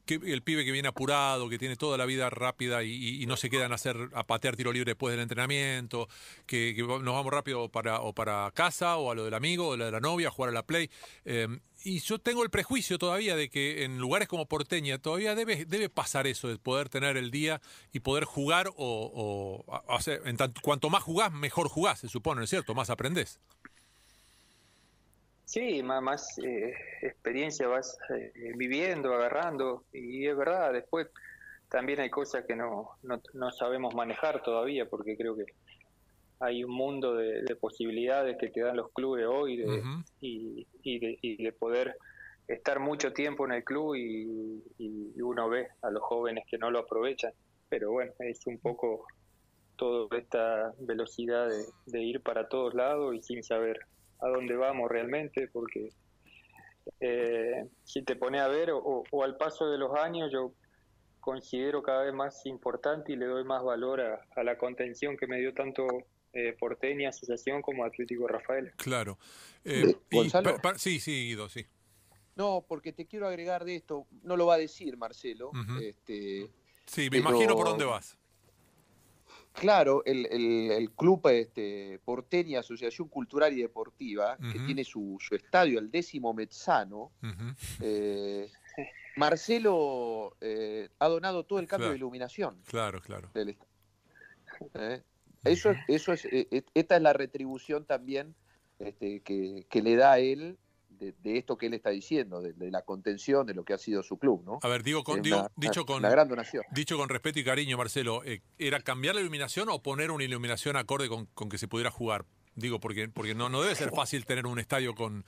que, 0.05 0.15
el 0.15 0.41
pibe 0.41 0.65
que 0.65 0.71
viene 0.71 0.87
apurado, 0.87 1.49
que 1.49 1.57
tiene 1.57 1.75
toda 1.75 1.97
la 1.97 2.05
vida 2.05 2.29
rápida 2.29 2.83
y, 2.83 3.25
no 3.25 3.37
se 3.37 3.49
quedan 3.49 3.71
a 3.71 3.75
hacer 3.75 4.09
a 4.13 4.25
patear 4.25 4.55
tiro 4.55 4.73
libre 4.73 4.91
después 4.91 5.13
del 5.13 5.21
entrenamiento, 5.21 6.07
que, 6.45 6.75
nos 6.77 7.03
vamos 7.03 7.31
rápido 7.31 7.69
para, 7.69 8.01
o 8.01 8.13
para 8.13 8.51
casa 8.53 8.97
o 8.97 9.11
a 9.11 9.15
lo 9.15 9.25
del 9.25 9.33
amigo 9.33 9.69
o 9.69 9.73
a 9.73 9.77
lo 9.77 9.85
de 9.85 9.91
la 9.91 9.99
novia, 9.99 10.27
a 10.27 10.31
jugar 10.31 10.49
a 10.49 10.53
la 10.53 10.63
play. 10.63 10.89
Eh, 11.25 11.47
y 11.85 11.99
yo 11.99 12.19
tengo 12.19 12.43
el 12.43 12.49
prejuicio 12.49 12.97
todavía 12.97 13.35
de 13.35 13.49
que 13.49 13.83
en 13.83 13.97
lugares 13.97 14.27
como 14.27 14.47
Porteña 14.47 14.99
todavía 14.99 15.35
debe, 15.35 15.65
debe 15.65 15.89
pasar 15.89 16.27
eso, 16.27 16.47
de 16.47 16.57
poder 16.57 16.89
tener 16.89 17.17
el 17.17 17.29
día 17.29 17.61
y 17.91 17.99
poder 17.99 18.23
jugar 18.23 18.71
o, 18.77 19.65
en 20.07 20.37
tanto, 20.37 20.61
cuanto 20.61 20.89
más 20.89 21.03
jugás, 21.03 21.31
mejor 21.31 21.67
jugás, 21.67 21.99
se 21.99 22.07
supone, 22.07 22.39
¿no 22.39 22.43
es 22.45 22.49
cierto? 22.49 22.73
Más 22.73 22.89
aprendés. 22.89 23.39
Sí, 25.53 25.83
más, 25.83 26.01
más 26.01 26.39
eh, 26.39 26.73
experiencia 27.03 27.67
vas 27.67 27.95
eh, 28.09 28.31
viviendo, 28.55 29.13
agarrando, 29.13 29.83
y 29.93 30.25
es 30.25 30.35
verdad, 30.35 30.73
después 30.73 31.09
también 31.69 31.99
hay 31.99 32.09
cosas 32.09 32.43
que 32.47 32.55
no, 32.55 32.97
no, 33.03 33.51
sabemos 33.51 33.93
manejar 33.93 34.41
todavía, 34.41 34.89
porque 34.89 35.15
creo 35.15 35.35
que 35.35 35.45
hay 36.39 36.63
un 36.63 36.71
mundo 36.71 37.13
de, 37.13 37.55
posibilidades 37.57 38.35
que 38.39 38.49
te 38.49 38.61
dan 38.61 38.77
los 38.77 38.91
clubes 38.93 39.27
hoy 39.29 39.57
de, 39.57 39.83
y, 40.21 40.65
y, 40.81 41.43
de, 41.43 41.51
poder 41.51 41.97
estar 42.47 42.79
mucho 42.79 43.13
tiempo 43.13 43.45
en 43.45 43.51
el 43.51 43.63
club 43.63 43.93
y, 43.95 45.21
uno 45.21 45.49
ve 45.49 45.67
a 45.83 45.91
los 45.91 46.01
jóvenes 46.01 46.45
que 46.49 46.57
no 46.57 46.71
lo 46.71 46.79
aprovechan, 46.79 47.31
pero 47.69 47.91
bueno, 47.91 48.11
es 48.17 48.47
un 48.47 48.57
poco 48.57 49.05
toda 49.75 50.17
esta 50.17 50.73
velocidad 50.79 51.47
de 51.85 52.01
ir 52.01 52.21
para 52.21 52.47
todos 52.47 52.73
lados 52.73 53.13
y 53.13 53.21
sin 53.21 53.43
saber 53.43 53.85
a 54.23 54.29
dónde 54.29 54.55
vamos 54.55 54.89
realmente, 54.89 55.47
porque 55.49 55.89
eh, 56.99 57.67
si 57.83 58.03
te 58.03 58.15
pone 58.15 58.39
a 58.39 58.47
ver, 58.47 58.71
o, 58.71 59.03
al 59.23 59.37
paso 59.37 59.69
de 59.69 59.77
los 59.77 59.95
años, 59.97 60.31
yo 60.31 60.53
considero 61.19 61.83
cada 61.83 62.03
vez 62.03 62.13
más 62.13 62.45
importante 62.45 63.13
y 63.13 63.15
le 63.15 63.25
doy 63.25 63.43
más 63.43 63.63
valor 63.63 64.01
a, 64.01 64.43
la 64.43 64.57
contención 64.57 65.17
que 65.17 65.27
me 65.27 65.39
dio 65.39 65.53
tanto 65.53 65.87
eh, 66.33 66.55
Porteña, 66.57 67.09
Asociación 67.09 67.61
como 67.61 67.85
Atlético 67.85 68.27
Rafael. 68.27 68.71
Claro. 68.77 69.17
Eh, 69.63 69.95
sí, 70.77 70.99
sí, 70.99 71.27
Guido, 71.27 71.49
sí. 71.49 71.65
No, 72.35 72.65
porque 72.67 72.93
te 72.93 73.05
quiero 73.05 73.27
agregar 73.27 73.63
de 73.63 73.75
esto, 73.75 74.07
no 74.23 74.35
lo 74.35 74.47
va 74.47 74.55
a 74.55 74.57
decir 74.57 74.97
Marcelo. 74.97 75.51
este, 75.81 76.49
sí, 76.85 77.09
me 77.09 77.19
imagino 77.19 77.55
por 77.55 77.67
dónde 77.67 77.85
vas. 77.85 78.17
Claro, 79.53 80.03
el, 80.05 80.25
el, 80.25 80.91
club 80.91 81.27
este, 81.27 81.99
Porteña, 82.03 82.61
Asociación 82.61 83.07
Cultural 83.07 83.53
y 83.53 83.61
Deportiva, 83.61 84.35
que 84.37 84.59
tiene 84.59 84.83
su, 84.83 85.17
su, 85.19 85.35
estadio, 85.35 85.79
el 85.79 85.91
décimo 85.91 86.33
Mezzano, 86.33 87.11
eh, 87.79 88.49
Marcelo 89.15 90.35
eh, 90.41 90.89
ha 90.97 91.07
donado 91.07 91.43
todo 91.43 91.59
el 91.59 91.67
cambio 91.67 91.91
de 91.91 91.97
iluminación. 91.97 92.61
Claro, 92.65 92.99
claro. 92.99 93.29
¿Eh? 93.35 95.03
Eso, 95.43 95.73
eso 95.87 96.13
es, 96.13 96.27
esta 96.73 96.95
es 96.95 97.01
la 97.01 97.13
retribución 97.13 97.85
también 97.85 98.35
este, 98.79 99.21
que, 99.21 99.67
que, 99.69 99.81
le 99.83 99.95
da 99.95 100.13
a 100.13 100.19
él 100.19 100.57
de, 101.11 101.37
esto 101.37 101.57
que 101.57 101.67
él 101.67 101.73
está 101.73 101.89
diciendo, 101.89 102.41
de, 102.41 102.71
la 102.71 102.83
contención 102.83 103.45
de 103.45 103.53
lo 103.53 103.63
que 103.63 103.73
ha 103.73 103.77
sido 103.77 104.03
su 104.03 104.17
club, 104.17 104.43
¿no? 104.45 104.59
A 104.61 104.67
ver, 104.67 104.83
digo, 104.83 105.03
con, 105.03 105.21
dicho 105.21 105.85
con 105.85 106.01
gran 106.01 106.27
donación. 106.27 106.63
Dicho 106.71 106.97
con 106.97 107.09
respeto 107.09 107.39
y 107.39 107.43
cariño, 107.43 107.77
Marcelo, 107.77 108.23
eh, 108.23 108.41
¿era 108.57 108.79
cambiar 108.79 109.15
la 109.15 109.21
iluminación 109.21 109.69
o 109.69 109.81
poner 109.81 110.11
una 110.11 110.23
iluminación 110.23 110.77
acorde 110.77 111.09
con, 111.09 111.27
que 111.49 111.57
se 111.57 111.67
pudiera 111.67 111.91
jugar? 111.91 112.25
Digo, 112.55 112.79
porque, 112.79 113.09
porque 113.09 113.35
no, 113.35 113.49
no 113.49 113.61
debe 113.61 113.75
ser 113.75 113.91
fácil 113.91 114.25
tener 114.25 114.45
un 114.45 114.59
estadio 114.59 114.95
con, 114.95 115.25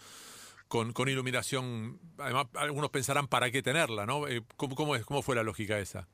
con, 0.67 1.09
iluminación. 1.09 1.99
Además, 2.17 2.47
algunos 2.55 2.89
pensarán 2.91 3.27
para 3.27 3.51
qué 3.51 3.61
tenerla, 3.61 4.05
¿no? 4.05 4.27
Eh, 4.27 4.41
¿cómo, 4.55 4.95
es, 4.95 5.05
¿Cómo 5.05 5.21
fue 5.21 5.35
la 5.35 5.43
lógica 5.43 5.79
esa? 5.79 6.07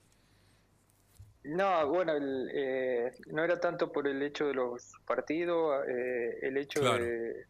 No, 1.43 1.87
bueno, 1.87 2.13
eh, 2.53 3.11
no 3.27 3.43
era 3.43 3.59
tanto 3.59 3.91
por 3.91 4.07
el 4.07 4.21
hecho 4.21 4.45
de 4.45 4.53
los 4.53 4.93
partidos, 5.05 5.83
el 5.87 6.55
hecho 6.55 6.81
de, 6.81 7.45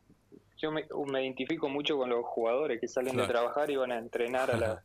yo 0.62 0.72
me, 0.72 0.86
identifico 1.22 1.70
mucho 1.70 1.98
con 1.98 2.10
los 2.10 2.24
jugadores 2.26 2.80
que 2.80 2.88
salen 2.88 3.18
de 3.18 3.26
trabajar 3.26 3.70
y 3.72 3.76
van 3.76 3.92
a 3.92 3.98
entrenar 3.98 4.52
a 4.52 4.58
la, 4.58 4.84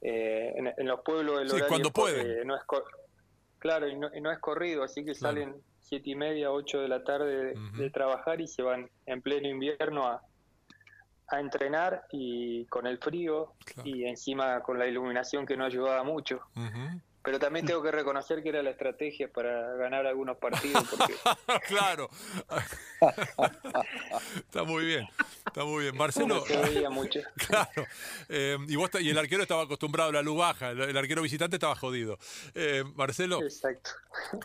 eh, 0.00 0.54
en, 0.76 0.86
los 0.86 1.00
pueblos 1.00 1.38
del 1.38 1.50
sí, 1.50 1.56
cuando 1.68 1.90
pueden. 1.90 2.46
no 2.46 2.56
es 2.56 2.62
claro, 3.58 3.88
y 3.88 3.96
no, 3.96 4.32
es 4.32 4.38
corrido, 4.38 4.82
así 4.82 5.04
que 5.04 5.14
salen 5.14 5.54
siete 5.80 6.10
y 6.10 6.14
media, 6.14 6.50
ocho 6.50 6.80
de 6.80 6.88
la 6.88 7.04
tarde 7.04 7.54
de, 7.76 7.90
trabajar 7.90 8.40
y 8.40 8.48
se 8.48 8.62
van 8.62 8.90
en 9.06 9.22
pleno 9.22 9.48
invierno 9.48 10.06
a, 10.06 10.22
a 11.28 11.40
entrenar 11.40 12.04
y 12.10 12.66
con 12.66 12.86
el 12.86 12.98
frío 12.98 13.54
y 13.84 14.04
encima 14.04 14.60
con 14.60 14.78
la 14.78 14.86
iluminación 14.86 15.46
que 15.46 15.56
no 15.56 15.64
ayudaba 15.64 16.02
mucho. 16.02 16.40
Pero 17.22 17.38
también 17.38 17.66
tengo 17.66 17.82
que 17.82 17.90
reconocer 17.90 18.42
que 18.42 18.50
era 18.50 18.62
la 18.62 18.70
estrategia 18.70 19.28
para 19.30 19.74
ganar 19.74 20.06
algunos 20.06 20.36
partidos. 20.38 20.84
claro. 21.68 22.08
está 24.36 24.62
muy 24.64 24.84
bien. 24.84 25.06
Está 25.46 25.64
muy 25.64 25.84
bien. 25.84 25.96
Marcelo. 25.96 26.44
se 26.46 26.56
veía 26.56 26.90
mucho. 26.90 27.20
Claro. 27.48 27.86
Eh, 28.28 28.58
y, 28.68 28.76
vos, 28.76 28.90
y 29.00 29.08
el 29.08 29.16
arquero 29.16 29.42
estaba 29.42 29.62
acostumbrado 29.62 30.10
a 30.10 30.12
la 30.12 30.22
luz 30.22 30.36
baja. 30.36 30.70
El, 30.70 30.96
arquero 30.96 31.22
visitante 31.22 31.56
estaba 31.56 31.74
jodido. 31.74 32.18
Eh, 32.54 32.84
Marcelo. 32.94 33.42
Exacto. 33.42 33.90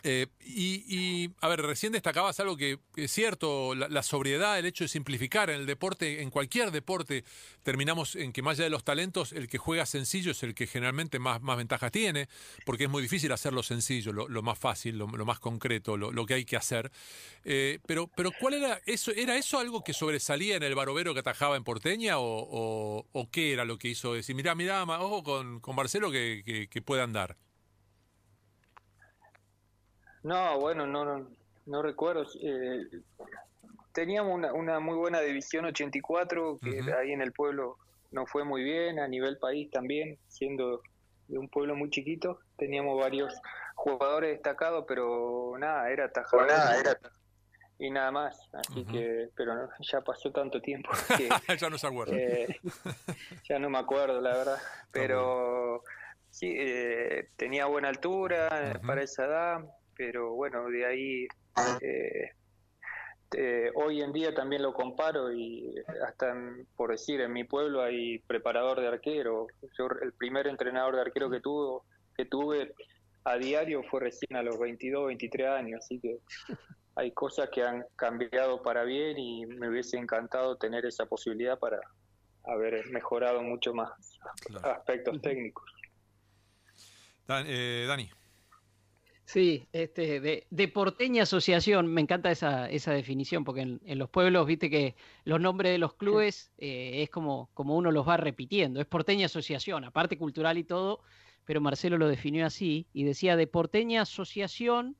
Eh, 0.02 0.26
y, 0.40 1.30
a 1.40 1.48
ver, 1.48 1.60
recién 1.62 1.92
destacabas 1.92 2.40
algo 2.40 2.56
que 2.56 2.78
es 2.96 3.10
cierto: 3.10 3.74
la, 3.74 4.02
sobriedad, 4.02 4.58
el 4.58 4.66
hecho 4.66 4.84
de 4.84 4.88
simplificar 4.88 5.50
en 5.50 5.60
el 5.60 5.66
deporte, 5.66 6.22
en 6.22 6.30
cualquier 6.30 6.70
deporte, 6.70 7.24
terminamos 7.62 8.16
en 8.16 8.32
que 8.32 8.42
más 8.42 8.58
allá 8.58 8.64
de 8.64 8.70
los 8.70 8.84
talentos, 8.84 9.32
el 9.32 9.48
que 9.48 9.58
juega 9.58 9.86
sencillo 9.86 10.30
es 10.30 10.42
el 10.42 10.54
que 10.54 10.66
generalmente 10.66 11.18
más, 11.18 11.42
más 11.42 11.56
ventajas 11.56 11.92
tiene 11.92 12.28
porque 12.64 12.84
es 12.84 12.90
muy 12.90 13.02
difícil 13.02 13.30
hacerlo 13.32 13.62
sencillo, 13.62 14.12
lo, 14.12 14.42
más 14.42 14.58
fácil, 14.58 14.98
lo, 14.98 15.06
más 15.06 15.38
concreto, 15.38 15.96
lo, 15.96 16.26
que 16.26 16.34
hay 16.34 16.44
que 16.44 16.56
hacer. 16.56 16.90
Eh, 17.44 17.78
pero, 17.86 18.08
pero 18.16 18.30
¿cuál 18.40 18.54
era 18.54 18.80
eso? 18.86 19.12
¿Era 19.12 19.36
eso 19.36 19.58
algo 19.58 19.84
que 19.84 19.92
sobresalía 19.92 20.56
en 20.56 20.62
el 20.62 20.74
barovero 20.74 21.14
que 21.14 21.20
atajaba 21.20 21.56
en 21.56 21.64
Porteña 21.64 22.14
o, 22.18 23.04
qué 23.30 23.52
era 23.52 23.64
lo 23.64 23.78
que 23.78 23.88
hizo 23.88 24.14
decir, 24.14 24.34
mirá, 24.34 24.54
mirá, 24.54 24.84
ojo 24.84 25.22
con, 25.22 25.60
con 25.60 25.76
Marcelo 25.76 26.10
que, 26.10 26.82
puede 26.84 27.02
andar? 27.02 27.36
No, 30.22 30.58
bueno, 30.58 30.86
no, 30.86 31.28
no, 31.66 31.82
recuerdo. 31.82 32.24
Eh, 32.40 32.80
teníamos 33.92 34.40
una, 34.54 34.80
muy 34.80 34.96
buena 34.96 35.20
división 35.20 35.66
84, 35.66 36.58
que 36.62 36.92
ahí 36.92 37.12
en 37.12 37.20
el 37.20 37.32
pueblo 37.32 37.76
no 38.10 38.26
fue 38.26 38.44
muy 38.44 38.62
bien, 38.62 38.98
a 39.00 39.08
nivel 39.08 39.36
país 39.38 39.70
también, 39.70 40.18
siendo 40.28 40.80
de 41.28 41.38
un 41.38 41.48
pueblo 41.48 41.74
muy 41.76 41.90
chiquito, 41.90 42.40
teníamos 42.56 42.98
varios 42.98 43.34
jugadores 43.74 44.30
destacados, 44.30 44.84
pero 44.86 45.54
nada, 45.58 45.90
era 45.90 46.10
tajador. 46.10 46.48
Nada, 46.48 46.78
era 46.78 46.98
y 47.78 47.90
nada 47.90 48.10
más, 48.12 48.48
así 48.52 48.84
que, 48.84 49.30
pero 49.34 49.68
ya 49.80 50.00
pasó 50.00 50.30
tanto 50.30 50.60
tiempo 50.60 50.90
que 51.16 51.28
ya 51.58 51.68
no 51.68 51.78
se 51.78 51.86
acuerda. 51.86 52.16
Eh, 52.16 52.60
ya 53.48 53.58
no 53.58 53.68
me 53.68 53.78
acuerdo, 53.78 54.20
la 54.20 54.36
verdad, 54.36 54.58
pero 54.90 55.82
sí, 56.30 56.54
eh, 56.56 57.30
tenía 57.36 57.66
buena 57.66 57.88
altura 57.88 58.80
para 58.86 59.02
esa 59.02 59.24
edad, 59.24 59.64
pero 59.96 60.34
bueno, 60.34 60.68
de 60.68 60.86
ahí 60.86 61.28
eh, 61.80 62.32
este, 63.34 63.72
hoy 63.74 64.00
en 64.00 64.12
día 64.12 64.32
también 64.32 64.62
lo 64.62 64.72
comparo 64.72 65.32
y 65.32 65.74
hasta 66.06 66.34
por 66.76 66.92
decir 66.92 67.20
en 67.20 67.32
mi 67.32 67.42
pueblo 67.42 67.82
hay 67.82 68.20
preparador 68.20 68.80
de 68.80 68.86
arquero. 68.86 69.48
Yo 69.76 69.88
el 70.02 70.12
primer 70.12 70.46
entrenador 70.46 70.94
de 70.94 71.00
arquero 71.02 71.28
que 71.30 71.40
tuvo 71.40 71.84
que 72.16 72.24
tuve 72.26 72.74
a 73.24 73.36
diario 73.36 73.82
fue 73.90 74.00
recién 74.00 74.36
a 74.36 74.42
los 74.42 74.56
22 74.58 75.06
23 75.06 75.48
años 75.48 75.80
así 75.82 75.98
que 75.98 76.18
hay 76.94 77.10
cosas 77.10 77.48
que 77.50 77.64
han 77.64 77.84
cambiado 77.96 78.62
para 78.62 78.84
bien 78.84 79.18
y 79.18 79.46
me 79.46 79.68
hubiese 79.68 79.96
encantado 79.96 80.56
tener 80.56 80.86
esa 80.86 81.06
posibilidad 81.06 81.58
para 81.58 81.80
haber 82.44 82.88
mejorado 82.90 83.42
mucho 83.42 83.74
más 83.74 83.90
aspectos 84.62 85.20
técnicos. 85.20 85.64
Eh, 87.28 87.86
Dani 87.88 88.08
Sí, 89.26 89.66
este, 89.72 90.20
de, 90.20 90.68
porteña 90.68 91.22
asociación, 91.22 91.86
me 91.86 92.02
encanta 92.02 92.30
esa, 92.30 92.68
esa 92.68 92.92
definición, 92.92 93.42
porque 93.42 93.62
en, 93.62 93.98
los 93.98 94.10
pueblos, 94.10 94.46
viste 94.46 94.68
que 94.68 94.96
los 95.24 95.40
nombres 95.40 95.72
de 95.72 95.78
los 95.78 95.94
clubes 95.94 96.52
eh, 96.58 97.02
es 97.02 97.10
como, 97.10 97.48
como 97.54 97.74
uno 97.76 97.90
los 97.90 98.06
va 98.06 98.18
repitiendo, 98.18 98.80
es 98.80 98.86
porteña 98.86 99.26
asociación, 99.26 99.84
aparte 99.84 100.18
cultural 100.18 100.58
y 100.58 100.64
todo, 100.64 101.00
pero 101.46 101.62
Marcelo 101.62 101.96
lo 101.96 102.08
definió 102.08 102.44
así 102.44 102.86
y 102.92 103.04
decía 103.04 103.36
de 103.36 103.46
porteña 103.46 104.02
asociación 104.02 104.96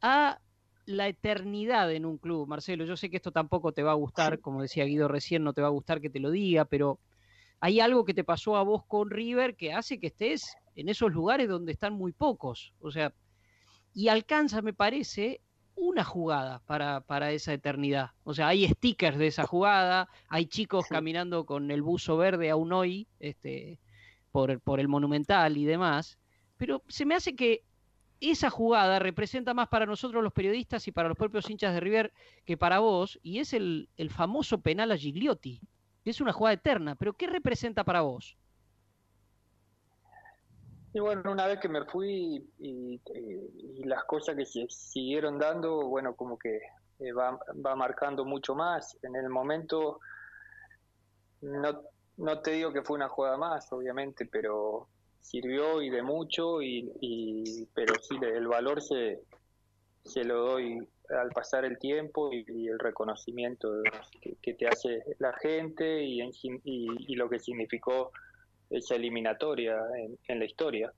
a 0.00 0.40
la 0.86 1.08
eternidad 1.08 1.92
en 1.92 2.06
un 2.06 2.18
club. 2.18 2.48
Marcelo, 2.48 2.84
yo 2.84 2.96
sé 2.96 3.08
que 3.08 3.16
esto 3.16 3.32
tampoco 3.32 3.72
te 3.72 3.82
va 3.82 3.92
a 3.92 3.94
gustar, 3.94 4.40
como 4.40 4.62
decía 4.62 4.84
Guido 4.84 5.08
recién, 5.08 5.44
no 5.44 5.52
te 5.52 5.62
va 5.62 5.68
a 5.68 5.70
gustar 5.70 6.00
que 6.00 6.10
te 6.10 6.20
lo 6.20 6.30
diga, 6.30 6.64
pero 6.64 6.98
hay 7.60 7.80
algo 7.80 8.04
que 8.04 8.14
te 8.14 8.24
pasó 8.24 8.56
a 8.56 8.62
vos 8.62 8.84
con 8.86 9.10
River 9.10 9.56
que 9.56 9.72
hace 9.72 9.98
que 9.98 10.08
estés 10.08 10.56
en 10.74 10.88
esos 10.88 11.12
lugares 11.12 11.48
donde 11.48 11.72
están 11.72 11.94
muy 11.94 12.12
pocos. 12.12 12.74
O 12.80 12.90
sea, 12.90 13.14
y 13.94 14.08
alcanza, 14.08 14.60
me 14.60 14.74
parece, 14.74 15.40
una 15.76 16.04
jugada 16.04 16.60
para, 16.66 17.00
para, 17.00 17.32
esa 17.32 17.52
eternidad. 17.52 18.10
O 18.24 18.34
sea, 18.34 18.48
hay 18.48 18.68
stickers 18.68 19.16
de 19.16 19.28
esa 19.28 19.46
jugada, 19.46 20.08
hay 20.28 20.46
chicos 20.46 20.86
caminando 20.88 21.46
con 21.46 21.70
el 21.70 21.82
buzo 21.82 22.16
verde 22.16 22.50
aún 22.50 22.72
hoy, 22.72 23.06
este, 23.20 23.78
por, 24.32 24.60
por 24.60 24.80
el 24.80 24.88
monumental 24.88 25.56
y 25.56 25.64
demás, 25.64 26.18
pero 26.56 26.82
se 26.88 27.06
me 27.06 27.14
hace 27.14 27.34
que 27.34 27.62
esa 28.20 28.50
jugada 28.50 28.98
representa 28.98 29.54
más 29.54 29.68
para 29.68 29.86
nosotros 29.86 30.22
los 30.22 30.32
periodistas 30.32 30.86
y 30.88 30.92
para 30.92 31.08
los 31.08 31.18
propios 31.18 31.48
hinchas 31.50 31.74
de 31.74 31.80
River 31.80 32.12
que 32.44 32.56
para 32.56 32.78
vos, 32.78 33.18
y 33.22 33.38
es 33.38 33.52
el, 33.52 33.88
el 33.96 34.10
famoso 34.10 34.58
penal 34.60 34.90
a 34.92 34.96
Gigliotti. 34.96 35.60
Es 36.04 36.20
una 36.20 36.32
jugada 36.32 36.54
eterna, 36.54 36.94
pero 36.96 37.14
¿qué 37.14 37.26
representa 37.26 37.84
para 37.84 38.02
vos? 38.02 38.36
Y 40.94 41.00
bueno, 41.00 41.32
una 41.32 41.48
vez 41.48 41.58
que 41.58 41.68
me 41.68 41.84
fui 41.84 42.48
y, 42.60 43.00
las 43.84 44.04
cosas 44.04 44.36
que 44.36 44.46
se 44.46 44.64
siguieron 44.68 45.40
dando, 45.40 45.88
bueno, 45.88 46.14
como 46.14 46.38
que 46.38 46.60
eh, 47.00 47.12
va, 47.12 47.36
va, 47.66 47.74
marcando 47.74 48.24
mucho 48.24 48.54
más. 48.54 48.96
En 49.02 49.16
el 49.16 49.28
momento, 49.28 49.98
no, 51.40 51.82
no 52.16 52.40
te 52.40 52.52
digo 52.52 52.72
que 52.72 52.82
fue 52.82 52.94
una 52.94 53.08
jugada 53.08 53.36
más, 53.36 53.72
obviamente, 53.72 54.24
pero 54.24 54.86
sirvió 55.20 55.82
y 55.82 55.90
de 55.90 56.02
mucho, 56.02 56.62
y, 56.62 57.68
pero 57.74 57.94
sí, 58.00 58.16
el 58.22 58.46
valor 58.46 58.80
se, 58.80 59.20
se 60.04 60.22
lo 60.22 60.44
doy 60.44 60.88
al 61.10 61.30
pasar 61.30 61.64
el 61.64 61.76
tiempo 61.76 62.30
y, 62.32 62.68
el 62.68 62.78
reconocimiento 62.78 63.82
que, 64.40 64.54
te 64.54 64.68
hace 64.68 65.02
la 65.18 65.32
gente 65.32 66.04
y, 66.04 66.20
y 66.62 67.16
lo 67.16 67.28
que 67.28 67.40
significó 67.40 68.12
esa 68.76 68.96
eliminatoria 68.96 69.76
en, 70.28 70.38
la 70.38 70.44
historia. 70.44 70.92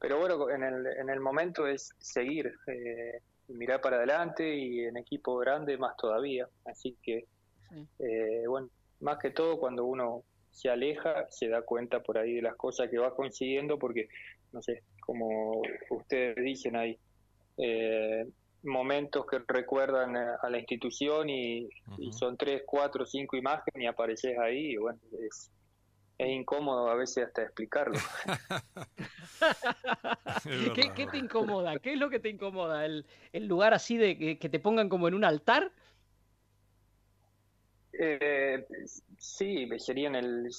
Pero 0.00 0.18
bueno, 0.18 0.50
en 0.50 0.62
el, 0.62 0.86
en 0.86 1.10
el 1.10 1.20
momento 1.20 1.66
es 1.66 1.94
seguir, 1.98 2.52
eh, 2.66 3.20
mirar 3.48 3.80
para 3.80 3.96
adelante 3.96 4.54
y 4.54 4.80
en 4.80 4.96
equipo 4.96 5.36
grande 5.38 5.76
más 5.78 5.96
todavía. 5.96 6.48
Así 6.64 6.96
que, 7.02 7.26
eh, 7.98 8.44
bueno, 8.46 8.68
más 9.00 9.18
que 9.18 9.30
todo 9.30 9.58
cuando 9.58 9.84
uno 9.84 10.24
se 10.50 10.70
aleja, 10.70 11.26
se 11.30 11.48
da 11.48 11.62
cuenta 11.62 12.00
por 12.00 12.18
ahí 12.18 12.34
de 12.34 12.42
las 12.42 12.56
cosas 12.56 12.88
que 12.90 12.98
va 12.98 13.14
consiguiendo, 13.14 13.78
porque, 13.78 14.08
no 14.52 14.62
sé, 14.62 14.82
como 15.00 15.62
ustedes 15.90 16.36
dicen, 16.36 16.76
hay 16.76 16.98
eh, 17.58 18.26
momentos 18.62 19.26
que 19.26 19.40
recuerdan 19.46 20.16
a 20.16 20.48
la 20.48 20.58
institución 20.58 21.28
y, 21.28 21.68
son 22.12 22.36
tres, 22.36 22.62
cuatro, 22.66 23.04
cinco 23.04 23.36
imágenes 23.36 23.82
y 23.82 23.86
apareces 23.86 24.38
ahí 24.38 24.72
y 24.72 24.76
bueno, 24.76 24.98
es, 25.20 25.50
es 26.18 26.28
incómodo 26.28 26.88
a 26.88 26.94
veces 26.94 27.26
hasta 27.26 27.42
explicarlo. 27.42 27.98
¿Qué, 30.94 31.06
te 31.10 31.18
incomoda? 31.18 31.78
¿Qué 31.78 31.94
es 31.94 31.98
lo 31.98 32.08
que 32.08 32.20
te 32.20 32.28
incomoda? 32.28 32.86
¿El, 32.86 33.04
lugar 33.34 33.74
así 33.74 33.96
de 33.96 34.38
que, 34.38 34.48
te 34.48 34.60
pongan 34.60 34.88
como 34.88 35.08
en 35.08 35.14
un 35.14 35.24
altar? 35.24 35.72
Eh, 37.92 38.64
sí, 39.18 39.68
sería 39.78 40.08
en 40.08 40.16
el... 40.16 40.50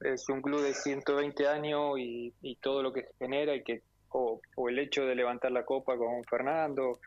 Es 0.00 0.28
un 0.28 0.42
club 0.42 0.62
de 0.62 0.74
120 0.74 1.46
años 1.46 1.96
y, 1.98 2.32
todo 2.60 2.82
lo 2.82 2.92
que 2.92 3.06
genera 3.18 3.54
y 3.54 3.62
que 3.62 3.82
o, 4.08 4.40
el 4.68 4.80
hecho 4.80 5.06
de 5.06 5.14
levantar 5.14 5.52
la 5.52 5.64
copa 5.64 5.96
con 5.96 6.24
Fernando, 6.24 6.98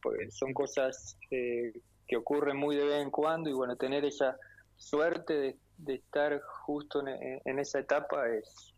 pues 0.00 0.34
son 0.34 0.54
cosas 0.54 1.18
eh, 1.30 1.74
que 2.08 2.16
ocurren 2.16 2.56
muy 2.56 2.76
de 2.76 2.86
vez 2.86 3.02
en 3.02 3.10
cuando 3.10 3.50
y 3.50 3.52
bueno, 3.52 3.76
tener 3.76 4.06
esa 4.06 4.38
suerte 4.76 5.34
de, 5.34 5.56
de 5.84 5.94
estar 5.94 6.40
justo 6.64 7.02
en, 7.06 7.58
esa 7.58 7.80
etapa 7.80 8.28
es, 8.28 8.74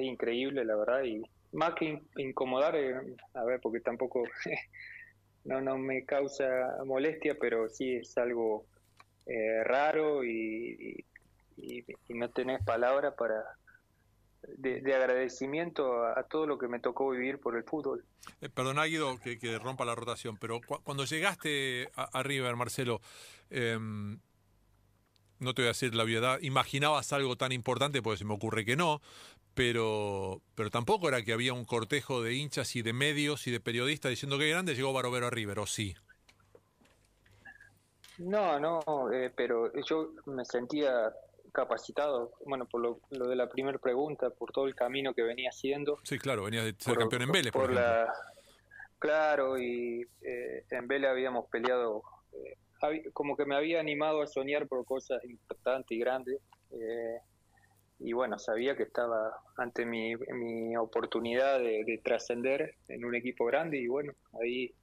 increíble, 0.00 0.64
la 0.64 0.76
verdad, 0.76 1.02
y 1.02 1.22
más 1.52 1.74
que 1.74 2.00
incomodar, 2.16 2.76
eh, 2.76 2.94
a 3.34 3.44
ver, 3.44 3.60
porque 3.60 3.80
tampoco 3.80 4.22
no, 5.44 5.60
no 5.60 5.76
me 5.76 6.04
causa 6.04 6.76
molestia, 6.84 7.36
pero 7.40 7.68
sí 7.68 7.96
es 7.96 8.16
algo 8.16 8.64
eh, 9.26 9.64
raro 9.64 10.24
y, 10.24 11.04
y, 11.56 11.84
no 12.10 12.30
tenés 12.30 12.62
palabra 12.64 13.14
para, 13.16 13.42
de, 14.42 14.94
agradecimiento 14.94 16.04
a, 16.04 16.22
todo 16.24 16.46
lo 16.46 16.58
que 16.58 16.68
me 16.68 16.80
tocó 16.80 17.10
vivir 17.10 17.38
por 17.38 17.56
el 17.56 17.64
fútbol. 17.64 18.04
Eh, 18.40 18.48
perdona, 18.48 18.84
Guido, 18.84 19.18
que, 19.18 19.38
que, 19.38 19.58
rompa 19.58 19.84
la 19.84 19.94
rotación, 19.94 20.36
pero 20.36 20.60
cuando 20.84 21.04
llegaste 21.04 21.90
a, 21.94 22.22
River, 22.22 22.56
Marcelo, 22.56 23.00
em, 23.50 24.18
no 25.42 25.54
te 25.54 25.62
voy 25.62 25.66
a 25.66 25.70
decir 25.70 25.94
la 25.94 26.04
verdad, 26.04 26.38
imaginabas 26.40 27.12
algo 27.12 27.36
tan 27.36 27.52
importante, 27.52 28.02
porque 28.02 28.18
se 28.18 28.24
me 28.24 28.34
ocurre 28.34 28.64
que 28.64 28.76
no, 28.76 29.00
pero, 29.54 30.40
pero 30.54 30.70
tampoco 30.70 31.08
era 31.08 31.22
que 31.22 31.32
había 31.32 31.52
un 31.52 31.64
cortejo 31.64 32.22
de 32.22 32.34
hinchas 32.34 32.74
y 32.76 32.82
de 32.82 32.92
medios 32.92 33.46
y 33.46 33.50
de 33.50 33.60
periodistas 33.60 34.10
diciendo 34.10 34.38
que 34.38 34.48
grande 34.48 34.74
llegó 34.74 34.92
Barovero 34.92 35.26
a 35.26 35.30
River, 35.30 35.58
¿o 35.58 35.66
sí? 35.66 35.94
No, 38.18 38.58
no, 38.60 38.80
eh, 39.12 39.32
pero 39.34 39.72
yo 39.82 40.12
me 40.26 40.44
sentía 40.44 41.12
capacitado, 41.52 42.32
bueno, 42.46 42.66
por 42.66 42.80
lo, 42.80 43.28
de 43.28 43.36
la 43.36 43.48
primera 43.48 43.78
pregunta, 43.78 44.30
por 44.30 44.52
todo 44.52 44.66
el 44.66 44.74
camino 44.74 45.12
que 45.12 45.22
venía 45.22 45.50
haciendo. 45.50 45.98
Sí, 46.02 46.18
claro, 46.18 46.44
venía 46.44 46.64
de 46.64 46.74
ser 46.78 46.96
campeón 46.96 47.22
en 47.22 47.32
Vélez, 47.32 47.52
por, 47.52 47.72
La, 47.72 48.12
claro, 48.98 49.58
y 49.58 50.06
eh, 50.22 50.64
en 50.70 50.88
Vélez 50.88 51.10
habíamos 51.10 51.48
peleado 51.50 52.02
eh, 52.32 52.56
como 53.12 53.36
que 53.36 53.44
me 53.44 53.54
había 53.54 53.80
animado 53.80 54.22
a 54.22 54.26
soñar 54.26 54.66
por 54.66 54.84
cosas 54.84 55.22
importantes 55.24 55.90
y 55.90 56.00
grandes. 56.00 56.40
Eh, 56.70 57.18
y 58.00 58.12
bueno, 58.12 58.38
sabía 58.38 58.76
que 58.76 58.82
estaba 58.82 59.32
ante 59.56 59.86
mi, 59.86 60.16
mi 60.16 60.76
oportunidad 60.76 61.60
de, 61.60 62.00
trascender 62.04 62.76
en 62.88 63.04
un 63.04 63.14
equipo 63.14 63.44
grande 63.44 63.78
y 63.78 63.86
bueno, 63.86 64.12
ahí 64.40 64.74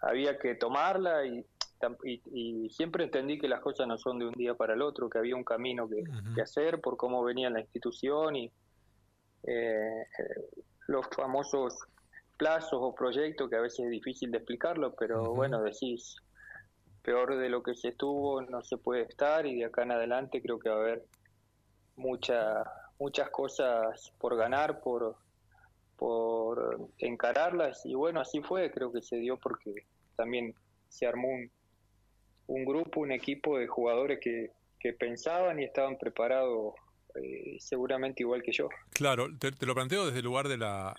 había 0.00 0.36
que 0.38 0.56
tomarla 0.56 1.24
y, 1.24 1.46
y, 2.32 2.68
siempre 2.70 3.04
entendí 3.04 3.38
que 3.38 3.48
las 3.48 3.60
cosas 3.60 3.86
no 3.86 3.98
son 3.98 4.18
de 4.18 4.26
un 4.26 4.34
día 4.34 4.54
para 4.54 4.74
el 4.74 4.82
otro, 4.82 5.08
que 5.08 5.18
había 5.18 5.36
un 5.36 5.44
camino 5.44 5.88
que, 5.88 6.02
hacer 6.42 6.80
por 6.80 6.96
cómo 6.96 7.22
venía 7.22 7.50
la 7.50 7.60
institución 7.60 8.34
y 8.34 8.52
eh, 9.44 10.06
los 10.88 11.06
famosos 11.14 11.78
plazos 12.36 12.80
o 12.80 12.94
proyectos 12.94 13.48
que 13.48 13.56
a 13.56 13.60
veces 13.60 13.80
es 13.84 13.90
difícil 13.90 14.30
de 14.30 14.38
explicarlo, 14.38 14.94
pero 14.96 15.34
bueno, 15.34 15.62
decís, 15.62 16.16
peor 17.02 17.36
de 17.36 17.48
lo 17.48 17.62
que 17.62 17.74
se 17.74 17.88
estuvo 17.88 18.42
no 18.42 18.62
se 18.62 18.76
puede 18.76 19.02
estar 19.02 19.46
y 19.46 19.56
de 19.56 19.64
acá 19.66 19.82
en 19.82 19.92
adelante 19.92 20.42
creo 20.42 20.58
que 20.58 20.68
va 20.68 20.76
a 20.76 20.80
haber 20.80 21.04
mucha, 21.96 22.62
muchas 22.98 23.30
cosas 23.30 24.12
por 24.18 24.36
ganar, 24.36 24.80
por, 24.80 25.16
por 25.96 26.88
encararlas 26.98 27.84
y 27.84 27.94
bueno, 27.94 28.20
así 28.20 28.40
fue, 28.42 28.70
creo 28.70 28.92
que 28.92 29.02
se 29.02 29.16
dio 29.16 29.38
porque 29.38 29.86
también 30.16 30.54
se 30.88 31.06
armó 31.06 31.28
un, 31.28 31.50
un 32.46 32.64
grupo, 32.64 33.00
un 33.00 33.12
equipo 33.12 33.58
de 33.58 33.66
jugadores 33.66 34.18
que, 34.20 34.50
que 34.78 34.92
pensaban 34.92 35.60
y 35.60 35.64
estaban 35.64 35.96
preparados 35.98 36.74
eh, 37.14 37.56
seguramente 37.60 38.22
igual 38.22 38.42
que 38.42 38.52
yo. 38.52 38.68
Claro, 38.92 39.28
te, 39.38 39.52
lo 39.66 39.74
planteo 39.74 40.06
desde 40.06 40.18
el 40.18 40.24
lugar 40.24 40.48
de 40.48 40.56
la, 40.56 40.96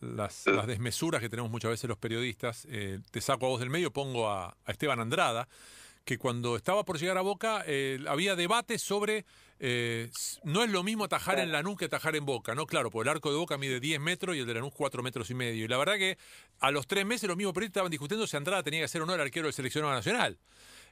las, 0.00 0.44
desmesuras 0.66 1.20
que 1.20 1.28
tenemos 1.28 1.50
muchas 1.50 1.70
veces 1.70 1.88
los 1.88 1.98
periodistas. 1.98 2.66
Eh, 2.70 3.00
te 3.10 3.20
saco 3.20 3.46
a 3.46 3.48
vos 3.48 3.60
del 3.60 3.70
medio, 3.70 3.92
pongo 3.92 4.30
a, 4.30 4.56
Esteban 4.66 5.00
Andrada, 5.00 5.48
que 6.04 6.18
cuando 6.18 6.56
estaba 6.56 6.84
por 6.84 6.98
llegar 6.98 7.18
a 7.18 7.22
Boca 7.22 7.64
eh, 7.66 7.98
había 8.06 8.36
debate 8.36 8.78
sobre 8.78 9.24
no 10.44 10.62
es 10.62 10.70
lo 10.70 10.84
mismo 10.84 11.02
atajar 11.02 11.40
en 11.40 11.50
Lanús 11.50 11.76
que 11.76 11.86
atajar 11.86 12.14
en 12.14 12.24
Boca, 12.24 12.54
¿no? 12.54 12.64
Claro, 12.64 12.92
porque 12.92 13.10
el 13.10 13.16
arco 13.16 13.32
de 13.32 13.38
Boca 13.38 13.58
mide 13.58 13.80
10 13.80 13.98
metros 13.98 14.36
y 14.36 14.38
el 14.38 14.46
de 14.46 14.54
Lanús 14.54 14.72
4 14.72 15.02
metros 15.02 15.30
y 15.30 15.34
medio. 15.34 15.64
Y 15.64 15.68
la 15.68 15.76
verdad 15.78 15.96
que 15.96 16.16
a 16.60 16.70
los 16.70 16.86
tres 16.86 17.04
meses 17.04 17.28
los 17.28 17.36
mismos 17.36 17.54
periodistas 17.54 17.78
estaban 17.78 17.90
discutiendo 17.90 18.24
si 18.28 18.36
Andrada 18.36 18.62
tenía 18.62 18.82
que 18.82 18.88
ser 18.88 19.02
o 19.02 19.06
no 19.06 19.14
el 19.14 19.20
arquero 19.20 19.46
del 19.46 19.52
seleccionado 19.52 19.92
nacional. 19.92 20.38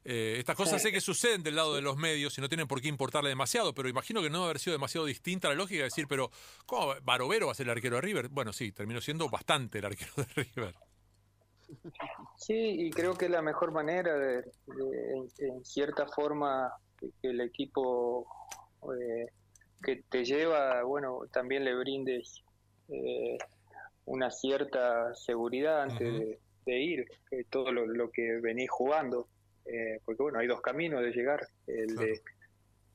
Eh, 0.08 0.36
estas 0.38 0.54
cosas 0.54 0.80
sé 0.80 0.92
que 0.92 1.00
suceden 1.00 1.42
del 1.42 1.56
lado 1.56 1.74
de 1.74 1.82
los 1.82 1.96
medios 1.96 2.38
y 2.38 2.40
no 2.40 2.48
tienen 2.48 2.68
por 2.68 2.80
qué 2.80 2.86
importarle 2.86 3.28
demasiado, 3.28 3.74
pero 3.74 3.88
imagino 3.88 4.22
que 4.22 4.30
no 4.30 4.38
debe 4.38 4.50
haber 4.50 4.60
sido 4.60 4.74
demasiado 4.74 5.04
distinta 5.04 5.48
la 5.48 5.56
lógica 5.56 5.78
de 5.78 5.84
decir, 5.86 6.06
pero 6.06 6.30
¿cómo 6.64 6.94
Barovero 7.02 7.46
va 7.46 7.52
a 7.52 7.54
ser 7.56 7.66
el 7.66 7.72
arquero 7.72 7.96
de 7.96 8.02
River? 8.02 8.28
Bueno, 8.28 8.52
sí, 8.52 8.70
terminó 8.70 9.00
siendo 9.00 9.28
bastante 9.28 9.80
el 9.80 9.86
arquero 9.86 10.12
de 10.16 10.24
River. 10.44 10.74
Sí, 12.36 12.86
y 12.86 12.90
creo 12.90 13.14
que 13.14 13.24
es 13.24 13.32
la 13.32 13.42
mejor 13.42 13.72
manera 13.72 14.16
de, 14.16 14.44
en, 15.40 15.64
cierta 15.64 16.06
forma, 16.06 16.72
que, 16.96 17.10
el 17.22 17.40
equipo 17.40 18.28
eh, 18.84 19.26
que 19.82 20.04
te 20.08 20.24
lleva, 20.24 20.84
bueno, 20.84 21.22
también 21.32 21.64
le 21.64 21.74
brindes 21.74 22.44
eh, 22.90 23.38
una 24.04 24.30
cierta 24.30 25.12
seguridad 25.16 25.82
antes 25.82 26.38
de, 26.64 26.80
ir, 26.80 27.06
todo 27.50 27.72
lo, 27.72 27.88
lo 27.88 28.12
que 28.12 28.38
venís 28.40 28.70
jugando. 28.70 29.26
Eh, 29.66 30.00
porque 30.04 30.22
bueno, 30.22 30.38
hay 30.38 30.46
dos 30.46 30.60
caminos 30.60 31.02
de 31.02 31.10
llegar, 31.10 31.48
el 31.66 31.96
de 31.96 32.22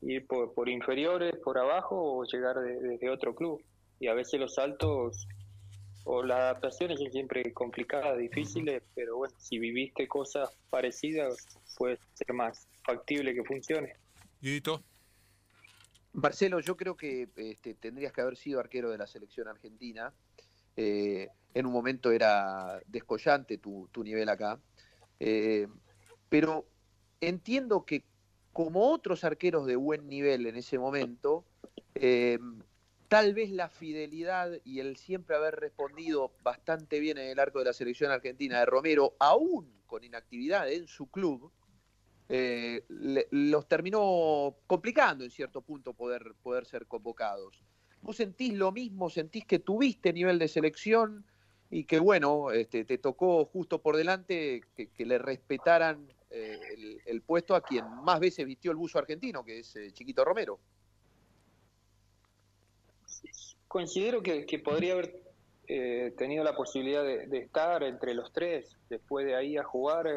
ir 0.02 0.26
por, 0.26 0.70
inferiores, 0.70 1.36
por 1.38 1.58
abajo 1.58 2.20
o 2.20 2.26
llegar 2.26 2.60
desde 2.60 3.10
otro 3.10 3.36
club. 3.36 3.64
Y 4.00 4.08
a 4.08 4.14
veces 4.14 4.40
los 4.40 4.56
saltos 4.56 5.28
o 6.04 6.24
las 6.24 6.40
adaptaciones 6.40 7.00
son 7.00 7.12
siempre 7.12 7.54
complicadas, 7.54 8.18
difíciles, 8.18 8.82
pero 8.96 9.18
bueno, 9.18 9.36
si 9.38 9.60
viviste 9.60 10.08
cosas 10.08 10.50
parecidas, 10.70 11.46
puede 11.78 12.00
ser 12.14 12.34
más 12.34 12.68
factible 12.84 13.36
que 13.36 13.44
funcione. 13.44 13.94
Guidito. 14.42 14.84
Marcelo, 16.14 16.60
yo 16.60 16.76
creo 16.76 16.98
que 16.98 17.30
este, 17.36 17.76
tendrías 17.76 18.12
que 18.12 18.22
haber 18.22 18.36
sido 18.36 18.60
arquero 18.60 18.90
de 18.90 18.98
la 18.98 19.08
selección 19.08 19.48
argentina. 19.48 20.14
Eh, 20.76 21.30
en 21.54 21.66
un 21.66 21.72
momento 21.72 22.12
era 22.12 22.82
descollante 22.88 23.58
tu, 23.58 23.88
tu 23.92 24.04
nivel 24.04 24.28
acá. 24.30 24.60
Eh, 25.20 25.68
pero 26.32 26.66
entiendo 27.20 27.86
que 27.86 28.06
como 28.54 28.90
otros 28.90 29.26
arqueros 29.26 29.66
de 29.66 29.76
buen 29.76 30.08
nivel 30.08 30.46
en 30.46 30.56
ese 30.56 30.80
momento, 30.80 31.44
eh, 31.94 32.40
tal 33.10 33.34
vez 33.34 33.52
la 33.52 33.68
fidelidad 33.68 34.50
y 34.64 34.80
el 34.80 34.96
siempre 34.96 35.36
haber 35.36 35.58
respondido 35.58 36.32
bastante 36.42 37.02
bien 37.02 37.18
en 37.18 37.28
el 37.28 37.40
arco 37.40 37.60
de 37.60 37.66
la 37.66 37.74
selección 37.74 38.12
argentina 38.12 38.60
de 38.60 38.66
Romero, 38.66 39.14
aún 39.20 39.74
con 39.86 40.06
inactividad 40.06 40.72
en 40.72 40.88
su 40.88 41.12
club, 41.12 41.52
eh, 42.30 42.86
los 42.88 43.68
terminó 43.68 44.56
complicando 44.68 45.26
en 45.26 45.32
cierto 45.32 45.62
punto 45.62 45.94
poder, 45.94 46.34
poder 46.42 46.66
ser 46.66 46.88
convocados. 46.88 47.62
¿Vos 48.02 48.16
sentís 48.16 48.54
lo 48.54 48.72
mismo? 48.72 49.10
¿Sentís 49.10 49.46
que 49.46 49.60
tuviste 49.60 50.14
nivel 50.14 50.40
de 50.40 50.48
selección 50.48 51.26
y 51.70 51.84
que, 51.84 52.00
bueno, 52.00 52.52
este, 52.52 52.86
te 52.86 52.98
tocó 52.98 53.44
justo 53.44 53.82
por 53.82 53.98
delante 53.98 54.62
que 54.76 55.06
le 55.06 55.18
respetaran 55.18 56.08
eh, 56.34 57.02
el, 57.06 57.22
puesto 57.22 57.56
a 57.56 57.62
quien 57.62 57.86
más 58.04 58.20
veces 58.20 58.46
vistió 58.46 58.72
el 58.72 58.78
buzo 58.78 58.98
argentino, 58.98 59.44
que 59.44 59.60
es 59.60 59.76
eh, 59.76 59.92
Chiquito 59.92 60.24
Romero. 60.24 60.60
Considero 63.68 64.22
que, 64.24 64.46
podría 64.64 64.94
haber 64.94 65.22
eh, 65.68 66.14
tenido 66.18 66.44
la 66.44 66.56
posibilidad 66.56 67.04
de, 67.04 67.38
estar 67.38 67.84
entre 67.84 68.14
los 68.14 68.32
tres, 68.32 68.78
después 68.90 69.26
de 69.26 69.36
ahí 69.36 69.58
a 69.58 69.64
jugar. 69.64 70.08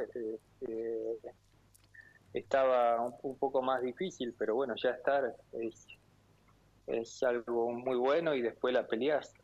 estaba 2.32 3.00
un, 3.00 3.36
poco 3.36 3.62
más 3.62 3.82
difícil, 3.82 4.34
pero 4.38 4.54
bueno, 4.54 4.74
ya 4.76 4.90
estar 4.90 5.34
es, 5.52 5.86
es 6.86 7.22
algo 7.24 7.72
muy 7.72 7.96
bueno 7.96 8.34
y 8.34 8.42
después 8.42 8.72
la 8.72 8.86
peleas. 8.86 9.34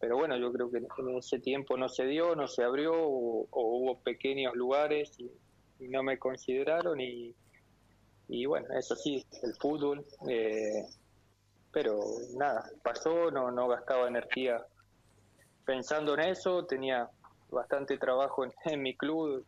Pero 0.00 0.16
bueno, 0.16 0.36
yo 0.36 0.52
creo 0.52 0.70
que 0.70 0.78
en 0.78 1.18
ese 1.18 1.40
tiempo 1.40 1.76
no 1.76 1.88
se 1.88 2.06
dio, 2.06 2.36
no 2.36 2.46
se 2.46 2.62
abrió 2.62 2.92
o, 2.94 3.48
hubo 3.50 3.98
pequeños 4.00 4.54
lugares 4.54 5.18
y, 5.18 5.30
y 5.80 5.88
no 5.88 6.02
me 6.02 6.18
consideraron 6.18 7.00
y, 7.00 7.34
y 8.28 8.46
bueno, 8.46 8.68
eso 8.78 8.94
sí, 8.94 9.26
el 9.42 9.54
fútbol, 9.54 10.04
eh, 10.28 10.86
pero 11.72 11.98
nada, 12.36 12.70
pasó, 12.84 13.30
no, 13.32 13.50
no 13.50 13.66
gastaba 13.66 14.06
energía 14.06 14.64
pensando 15.64 16.14
en 16.14 16.20
eso, 16.20 16.64
tenía 16.64 17.10
bastante 17.50 17.98
trabajo 17.98 18.44
en, 18.64 18.82
mi 18.82 18.96
club 18.96 19.44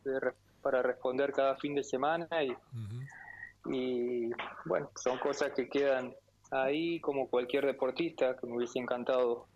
para 0.63 0.83
responder 0.83 1.33
cada 1.33 1.55
fin 1.57 1.77
de 1.77 1.85
semana 1.85 2.27
y, 2.43 2.57
y 3.67 4.31
bueno, 4.65 4.91
son 4.97 5.19
cosas 5.19 5.53
que 5.53 5.69
quedan 5.69 6.13
ahí 6.51 7.01
como 7.01 7.29
cualquier 7.29 7.67
deportista 7.67 8.37
que 8.37 8.47
me 8.49 8.57
hubiese 8.57 8.81
encantado 8.81 9.47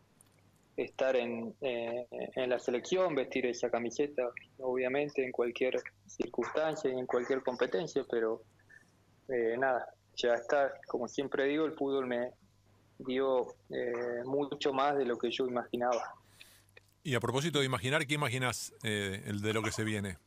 estar 0.76 1.16
en, 1.16 1.54
eh, 1.62 2.06
en 2.10 2.50
la 2.50 2.58
selección, 2.58 3.14
vestir 3.14 3.46
esa 3.46 3.70
camiseta, 3.70 4.28
obviamente 4.58 5.24
en 5.24 5.32
cualquier 5.32 5.80
circunstancia 6.06 6.90
y 6.90 6.98
en 6.98 7.06
cualquier 7.06 7.42
competencia, 7.42 8.04
pero 8.10 8.42
eh, 9.28 9.56
nada, 9.58 9.88
ya 10.14 10.34
está, 10.34 10.72
como 10.86 11.08
siempre 11.08 11.44
digo, 11.44 11.64
el 11.64 11.72
fútbol 11.72 12.06
me 12.06 12.32
dio 12.98 13.54
eh, 13.70 14.22
mucho 14.24 14.72
más 14.72 14.96
de 14.96 15.06
lo 15.06 15.16
que 15.16 15.30
yo 15.30 15.46
imaginaba. 15.46 16.14
Y 17.02 17.14
a 17.14 17.20
propósito 17.20 17.60
de 17.60 17.66
imaginar, 17.66 18.06
¿qué 18.06 18.14
imaginas 18.14 18.74
el 18.82 19.40
de 19.40 19.52
lo 19.52 19.62
que 19.62 19.70
se 19.70 19.84
viene? 19.84 20.18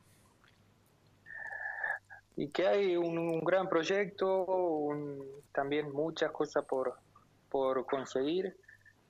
Y 2.36 2.48
que 2.48 2.66
hay 2.66 2.96
un, 2.96 3.40
gran 3.40 3.68
proyecto, 3.68 4.88
también 5.52 5.92
muchas 5.92 6.30
cosas 6.32 6.64
por, 6.64 6.94
por 7.50 7.84
conseguir 7.84 8.56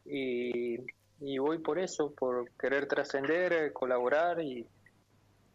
y 0.05 0.79
y 1.21 1.39
voy 1.39 1.59
por 1.59 1.79
eso, 1.79 2.13
por 2.15 2.51
querer 2.53 2.87
trascender, 2.87 3.53
eh, 3.53 3.73
colaborar 3.73 4.41
y, 4.41 4.67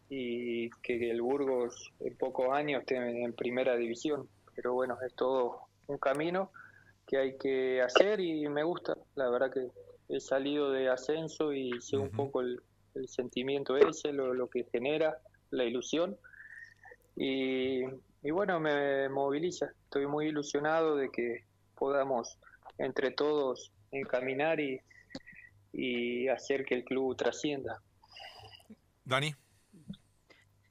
y 0.08 0.70
que 0.82 1.10
el 1.10 1.20
Burgos 1.20 1.92
en 2.00 2.16
pocos 2.16 2.48
años 2.52 2.80
esté 2.80 2.96
en 2.96 3.32
primera 3.32 3.76
división. 3.76 4.28
Pero 4.54 4.74
bueno, 4.74 4.96
es 5.04 5.14
todo 5.14 5.62
un 5.88 5.98
camino 5.98 6.52
que 7.06 7.18
hay 7.18 7.36
que 7.36 7.82
hacer 7.82 8.20
y 8.20 8.48
me 8.48 8.62
gusta. 8.62 8.96
La 9.16 9.28
verdad 9.28 9.52
que 9.52 9.68
he 10.08 10.20
salido 10.20 10.70
de 10.70 10.88
ascenso 10.88 11.52
y 11.52 11.80
sé 11.80 11.96
un 11.96 12.10
poco 12.10 12.40
el, 12.40 12.60
sentimiento 13.08 13.76
ese, 13.76 14.10
lo, 14.12 14.32
lo, 14.32 14.48
que 14.48 14.64
genera, 14.72 15.18
la 15.50 15.64
ilusión. 15.64 16.16
Y, 17.16 17.82
y 18.22 18.30
bueno, 18.30 18.60
me 18.60 19.08
moviliza. 19.08 19.66
Estoy 19.84 20.06
muy 20.06 20.28
ilusionado 20.28 20.96
de 20.96 21.10
que 21.10 21.44
podamos 21.74 22.38
entre 22.78 23.10
todos 23.10 23.72
encaminar 23.90 24.60
y, 24.60 24.80
y 25.72 26.28
hacer 26.28 26.64
que 26.64 26.74
el 26.74 26.84
club 26.84 27.16
trascienda. 27.16 27.82
Dani. 29.04 29.34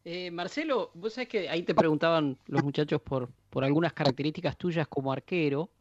Eh, 0.04 0.30
Marcelo, 0.30 0.92
vos 0.94 1.14
sabés 1.14 1.30
que 1.30 1.50
ahí 1.50 1.64
te 1.64 1.74
preguntaban 1.74 2.38
los 2.46 2.64
muchachos 2.64 3.02
por, 3.02 3.32
por 3.50 3.64
algunas 3.64 3.94
características 3.94 4.58
tuyas 4.58 4.88
como 4.88 5.12
arquero, 5.12 5.72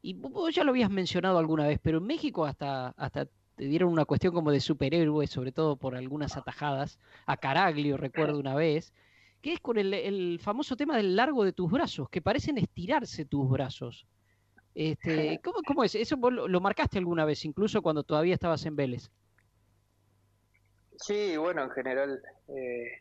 y 0.00 0.14
vos 0.14 0.54
ya 0.54 0.62
lo 0.62 0.70
habías 0.70 0.90
mencionado 0.90 1.38
alguna 1.38 1.66
vez, 1.66 1.80
pero 1.82 1.98
en 1.98 2.04
México 2.04 2.44
hasta, 2.44 2.90
hasta 2.90 3.26
te 3.56 3.64
dieron 3.64 3.92
una 3.92 4.04
cuestión 4.04 4.32
como 4.32 4.52
de 4.52 4.60
superhéroe, 4.60 5.26
sobre 5.26 5.50
todo 5.50 5.76
por 5.76 5.96
algunas 5.96 6.36
atajadas, 6.36 7.00
a 7.26 7.36
Caraglio 7.36 7.96
recuerdo 7.96 8.38
una 8.38 8.54
vez, 8.54 8.92
que 9.40 9.54
es 9.54 9.60
con 9.60 9.76
el, 9.76 9.92
el 9.92 10.38
famoso 10.40 10.76
tema 10.76 10.96
del 10.96 11.16
largo 11.16 11.44
de 11.44 11.52
tus 11.52 11.68
brazos, 11.68 12.08
que 12.08 12.22
parecen 12.22 12.58
estirarse 12.58 13.24
tus 13.24 13.48
brazos. 13.50 14.06
Este, 14.78 15.40
¿cómo, 15.66 15.82
es? 15.82 15.96
¿Eso 15.96 16.16
lo, 16.30 16.60
marcaste 16.60 16.98
alguna 16.98 17.24
vez, 17.24 17.44
incluso 17.44 17.82
cuando 17.82 18.04
todavía 18.04 18.34
estabas 18.34 18.64
en 18.64 18.76
Vélez? 18.76 19.10
Sí, 21.00 21.36
bueno, 21.36 21.64
en 21.64 21.70
general 21.70 22.22
eh, 22.48 23.00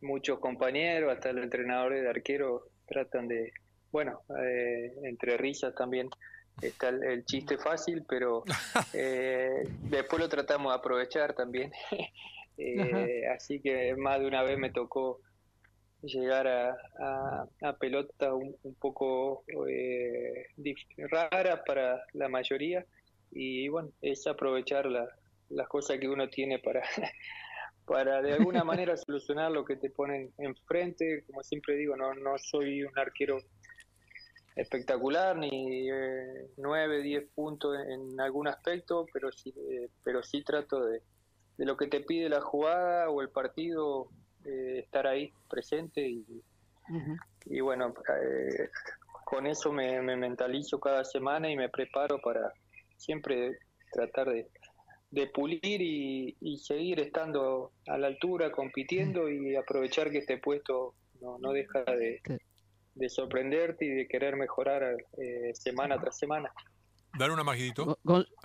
muchos 0.00 0.38
compañeros, 0.38 1.12
hasta 1.12 1.32
los 1.32 1.42
entrenadores 1.42 2.02
de 2.02 2.08
arquero 2.08 2.68
tratan 2.86 3.26
de, 3.26 3.52
bueno, 3.90 4.20
eh, 4.40 4.94
entre 5.02 5.36
risas 5.36 5.74
también 5.74 6.08
está 6.60 6.90
el, 6.90 7.24
chiste 7.24 7.58
fácil, 7.58 8.04
pero 8.08 8.44
eh, 8.94 9.64
después 9.90 10.22
lo 10.22 10.28
tratamos 10.28 10.72
de 10.72 10.78
aprovechar 10.78 11.34
también. 11.34 11.72
así 13.34 13.58
que 13.58 13.96
más 13.96 14.20
de 14.20 14.26
una 14.28 14.44
vez 14.44 14.56
me 14.58 14.70
tocó 14.70 15.18
llegar 16.02 16.46
a, 16.48 17.48
a, 17.62 17.76
pelota 17.76 18.34
un, 18.34 18.56
poco 18.80 19.44
eh, 19.68 20.46
rara 21.10 21.62
para 21.64 22.04
la 22.12 22.28
mayoría 22.28 22.84
y 23.30 23.68
bueno, 23.68 23.90
es 24.00 24.26
aprovechar 24.26 24.86
las 24.86 25.68
cosas 25.68 25.98
que 25.98 26.08
uno 26.08 26.28
tiene 26.28 26.58
para, 26.58 26.82
para 27.86 28.20
de 28.20 28.32
alguna 28.32 28.64
manera 28.64 28.96
solucionar 28.96 29.50
lo 29.50 29.64
que 29.64 29.76
te 29.76 29.90
ponen 29.90 30.32
enfrente. 30.38 31.24
Como 31.26 31.42
siempre 31.42 31.76
digo, 31.76 31.96
no, 31.96 32.14
no 32.14 32.36
soy 32.38 32.82
un 32.82 32.98
arquero 32.98 33.38
espectacular 34.54 35.36
ni 35.36 35.88
eh, 35.88 36.50
9, 36.58 37.02
10 37.02 37.30
puntos 37.34 37.76
en, 37.88 38.20
algún 38.20 38.48
aspecto, 38.48 39.06
pero 39.12 39.32
sí, 39.32 39.54
eh, 39.70 39.88
pero 40.04 40.22
sí 40.22 40.42
trato 40.42 40.84
de, 40.84 41.00
de 41.56 41.64
lo 41.64 41.76
que 41.76 41.86
te 41.86 42.00
pide 42.00 42.28
la 42.28 42.40
jugada 42.40 43.08
o 43.08 43.22
el 43.22 43.30
partido 43.30 44.10
eh, 44.44 44.80
estar 44.80 45.06
ahí 45.06 45.32
presente 45.48 46.06
y, 46.06 46.24
y 47.46 47.60
bueno, 47.60 47.94
eh, 48.22 48.68
con 49.24 49.46
eso 49.46 49.72
me, 49.72 50.00
mentalizo 50.00 50.78
cada 50.78 51.04
semana 51.04 51.50
y 51.50 51.56
me 51.56 51.68
preparo 51.68 52.20
para 52.20 52.52
siempre 52.96 53.58
tratar 53.92 54.28
de, 54.28 54.48
de 55.10 55.26
pulir 55.28 55.80
y, 55.80 56.36
y, 56.40 56.58
seguir 56.58 57.00
estando 57.00 57.72
a 57.86 57.98
la 57.98 58.08
altura, 58.08 58.52
compitiendo 58.52 59.28
y 59.30 59.56
aprovechar 59.56 60.10
que 60.10 60.18
este 60.18 60.38
puesto 60.38 60.94
no, 61.20 61.38
no 61.38 61.52
deja 61.52 61.82
de, 61.84 62.20
de 62.94 63.08
sorprenderte 63.08 63.84
y 63.84 63.88
de 63.88 64.08
querer 64.08 64.36
mejorar 64.36 64.96
eh, 65.18 65.52
semana 65.54 65.98
tras 65.98 66.18
semana. 66.18 66.52
Dar 67.18 67.30
una 67.30 67.44
más, 67.44 67.58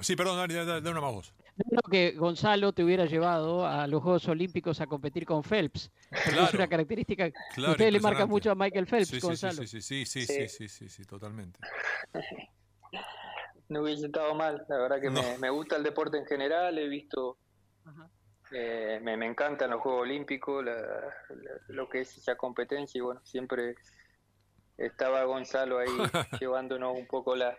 Sí, 0.02 0.16
perdón, 0.16 0.38
dale, 0.38 0.90
una 0.90 1.02
más 1.02 1.14
voz. 1.14 1.34
No 1.66 1.82
que 1.90 2.12
Gonzalo 2.12 2.72
te 2.72 2.84
hubiera 2.84 3.06
llevado 3.06 3.66
a 3.66 3.88
los 3.88 4.04
Juegos 4.04 4.28
Olímpicos 4.28 4.80
a 4.80 4.86
competir 4.86 5.26
con 5.26 5.44
Phelps. 5.44 5.92
es 6.12 6.54
una 6.54 6.68
característica 6.68 7.32
que 7.32 7.62
usted 7.62 7.92
le 7.92 8.00
marca 8.00 8.26
mucho 8.26 8.52
a 8.52 8.56
Michael 8.56 8.86
Phelps, 8.86 9.10
sí, 9.10 9.20
Gonzalo. 9.20 9.66
Sí, 9.66 9.68
sí, 9.68 10.06
sí, 10.06 10.06
sí, 10.06 10.48
sí, 10.48 10.68
sí, 10.68 10.90
sí, 10.90 11.06
totalmente. 11.06 11.60
no 13.70 13.82
hubiese 13.82 14.06
estado 14.06 14.36
mal, 14.36 14.66
la 14.70 14.78
verdad 14.78 15.02
que 15.02 15.10
me, 15.10 15.50
gusta 15.50 15.78
el 15.78 15.84
deporte 15.84 16.18
en 16.18 16.26
general, 16.26 16.78
he 16.78 16.88
visto, 16.88 17.38
eh, 18.52 19.00
me, 19.02 19.18
me, 19.18 19.26
encantan 19.26 19.72
los 19.72 19.82
Juegos 19.82 20.04
Olímpicos, 20.04 20.64
lo 21.70 21.90
que 21.90 22.02
es 22.02 22.18
esa 22.18 22.36
competencia 22.36 23.00
y 23.00 23.02
bueno, 23.02 23.22
siempre 23.24 23.76
estaba 24.78 25.24
Gonzalo 25.24 25.80
ahí 25.80 25.88
llevándonos 26.40 26.96
un 26.96 27.08
poco 27.08 27.36
la, 27.36 27.58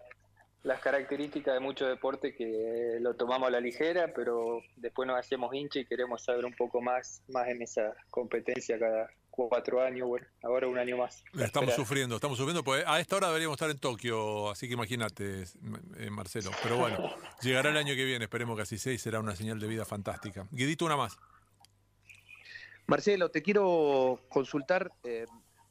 las 0.62 0.80
características 0.80 1.54
de 1.54 1.60
muchos 1.60 1.88
deportes 1.88 2.34
que 2.36 2.98
lo 3.00 3.14
tomamos 3.14 3.48
a 3.48 3.50
la 3.50 3.60
ligera, 3.60 4.12
pero 4.14 4.60
después 4.76 5.06
nos 5.06 5.18
hacemos 5.18 5.54
hincha 5.54 5.80
y 5.80 5.86
queremos 5.86 6.22
saber 6.22 6.44
un 6.44 6.54
poco 6.54 6.80
más, 6.80 7.22
más 7.28 7.48
en 7.48 7.62
esa 7.62 7.94
competencia 8.10 8.78
cada 8.78 9.08
cuatro 9.46 9.80
años, 9.80 10.08
bueno, 10.08 10.26
ahora 10.42 10.66
un 10.66 10.78
año 10.78 10.96
más. 10.96 11.22
Estamos 11.38 11.74
sufriendo, 11.74 12.16
estamos 12.16 12.36
sufriendo, 12.36 12.64
pues 12.64 12.82
a 12.86 12.98
esta 12.98 13.16
hora 13.16 13.28
deberíamos 13.28 13.54
estar 13.54 13.70
en 13.70 13.78
Tokio, 13.78 14.50
así 14.50 14.66
que 14.66 14.74
imagínate, 14.74 15.44
eh, 15.96 16.10
Marcelo. 16.10 16.50
Pero 16.62 16.76
bueno, 16.76 16.98
llegará 17.42 17.70
el 17.70 17.76
año 17.76 17.94
que 17.94 18.04
viene, 18.04 18.24
esperemos 18.24 18.56
que 18.56 18.62
así 18.62 18.78
sea 18.78 18.92
y 18.92 18.98
será 18.98 19.20
una 19.20 19.36
señal 19.36 19.60
de 19.60 19.68
vida 19.68 19.84
fantástica. 19.84 20.48
Guidito, 20.50 20.86
una 20.86 20.96
más. 20.96 21.16
Marcelo, 22.86 23.30
te 23.30 23.42
quiero 23.42 24.20
consultar. 24.28 24.90
Eh, 25.04 25.26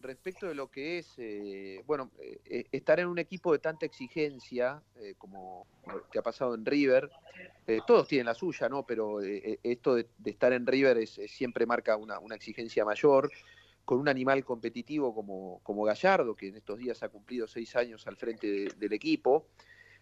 respecto 0.08 0.48
de 0.48 0.56
lo 0.56 0.72
que 0.72 0.98
es, 0.98 1.14
eh, 1.18 1.84
bueno, 1.86 2.12
eh, 2.20 2.40
eh, 2.46 2.66
estar 2.72 3.00
en 3.00 3.08
un 3.08 3.20
equipo 3.20 3.52
de 3.52 3.60
tanta 3.60 3.86
exigencia, 3.86 4.82
como 5.18 5.68
te 6.12 6.18
ha 6.18 6.24
pasado 6.24 6.56
en 6.56 6.66
River, 6.66 7.10
todos 7.86 8.08
tienen 8.08 8.26
la 8.26 8.34
suya, 8.34 8.68
¿no? 8.68 8.86
Pero 8.86 9.20
esto 9.22 9.96
de, 9.96 10.08
estar 10.26 10.52
en 10.54 10.66
River 10.66 10.98
es, 10.98 11.20
siempre 11.28 11.66
marca 11.66 11.96
una, 11.96 12.18
exigencia 12.34 12.84
mayor, 12.84 13.30
con 13.86 14.00
un 14.00 14.10
animal 14.10 14.44
competitivo 14.44 15.14
como, 15.14 15.60
como 15.64 15.84
Gallardo, 15.84 16.36
que 16.36 16.48
en 16.48 16.58
estos 16.58 16.80
días 16.80 17.04
ha 17.04 17.10
cumplido 17.10 17.48
seis 17.48 17.76
años 17.76 18.08
al 18.08 18.18
frente 18.18 18.70
del 18.76 18.94
equipo, 18.94 19.48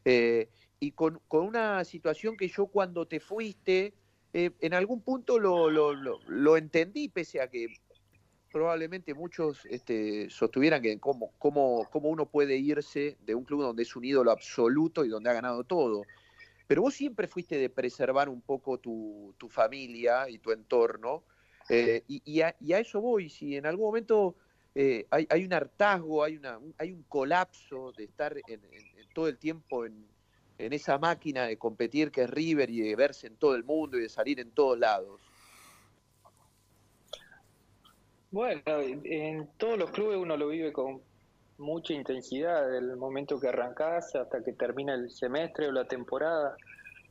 y 0.05 0.91
con, 0.91 1.21
una 1.29 1.83
situación 1.83 2.37
que 2.37 2.47
yo 2.47 2.67
cuando 2.67 3.07
te 3.07 3.19
fuiste, 3.19 3.93
en 4.33 4.73
algún 4.73 5.01
punto 5.01 5.39
lo, 5.39 5.69
lo 5.69 6.57
entendí, 6.57 7.09
pese 7.09 7.41
a 7.41 7.49
que 7.49 7.67
probablemente 8.55 9.13
muchos 9.13 9.65
este, 9.65 10.29
sostuvieran 10.29 10.81
que 10.81 10.97
cómo, 10.97 11.33
cómo, 11.39 11.89
cómo 11.91 12.07
uno 12.07 12.25
puede 12.25 12.55
irse 12.55 13.17
de 13.25 13.35
un 13.35 13.43
club 13.43 13.63
donde 13.63 13.83
es 13.83 13.93
un 13.97 14.05
ídolo 14.05 14.31
absoluto 14.31 15.03
y 15.03 15.09
donde 15.09 15.29
ha 15.29 15.33
ganado 15.33 15.65
todo. 15.65 16.03
Pero 16.65 16.83
vos 16.83 16.93
siempre 16.93 17.27
fuiste 17.27 17.57
de 17.57 17.69
preservar 17.69 18.29
un 18.29 18.39
poco 18.39 18.77
tu, 18.77 19.35
familia 19.49 20.29
y 20.29 20.37
tu 20.37 20.53
entorno. 20.53 21.23
Eh, 21.67 22.03
y, 22.07 22.39
a, 22.39 22.55
eso 22.61 23.01
voy. 23.01 23.29
Si 23.29 23.57
en 23.57 23.65
algún 23.65 23.87
momento 23.87 24.35
eh, 24.73 25.05
hay, 25.09 25.43
un 25.43 25.51
hartazgo, 25.51 26.23
hay, 26.23 26.37
una, 26.37 26.57
hay 26.77 26.93
un 26.93 27.03
colapso 27.09 27.91
de 27.91 28.05
estar 28.05 28.37
en, 28.47 28.61
todo 29.13 29.27
el 29.27 29.37
tiempo 29.37 29.85
en, 29.85 30.07
en 30.59 30.71
esa 30.71 30.97
máquina 30.97 31.45
de 31.45 31.57
competir 31.57 32.09
que 32.09 32.21
es 32.21 32.29
River 32.29 32.69
y 32.69 32.79
de 32.79 32.95
verse 32.95 33.27
en 33.27 33.35
todo 33.35 33.53
el 33.53 33.65
mundo 33.65 33.97
y 33.97 34.03
de 34.03 34.09
salir 34.09 34.39
en 34.39 34.51
todos 34.51 34.79
lados. 34.79 35.19
Bueno, 38.35 38.61
en 39.05 39.47
todos 39.55 39.79
los 39.79 39.91
clubes 39.91 40.17
uno 40.17 40.35
lo 40.35 40.49
vive 40.49 40.73
con, 40.73 40.99
mucha 41.57 41.93
intensidad 41.93 42.69
del 42.69 42.97
momento 42.97 43.39
que 43.39 43.47
arrancás 43.47 44.13
hasta 44.13 44.43
que 44.43 44.51
termina 44.51 44.93
el 44.93 45.09
semestre 45.09 45.69
o 45.69 45.71
la 45.71 45.87
temporada. 45.87 46.57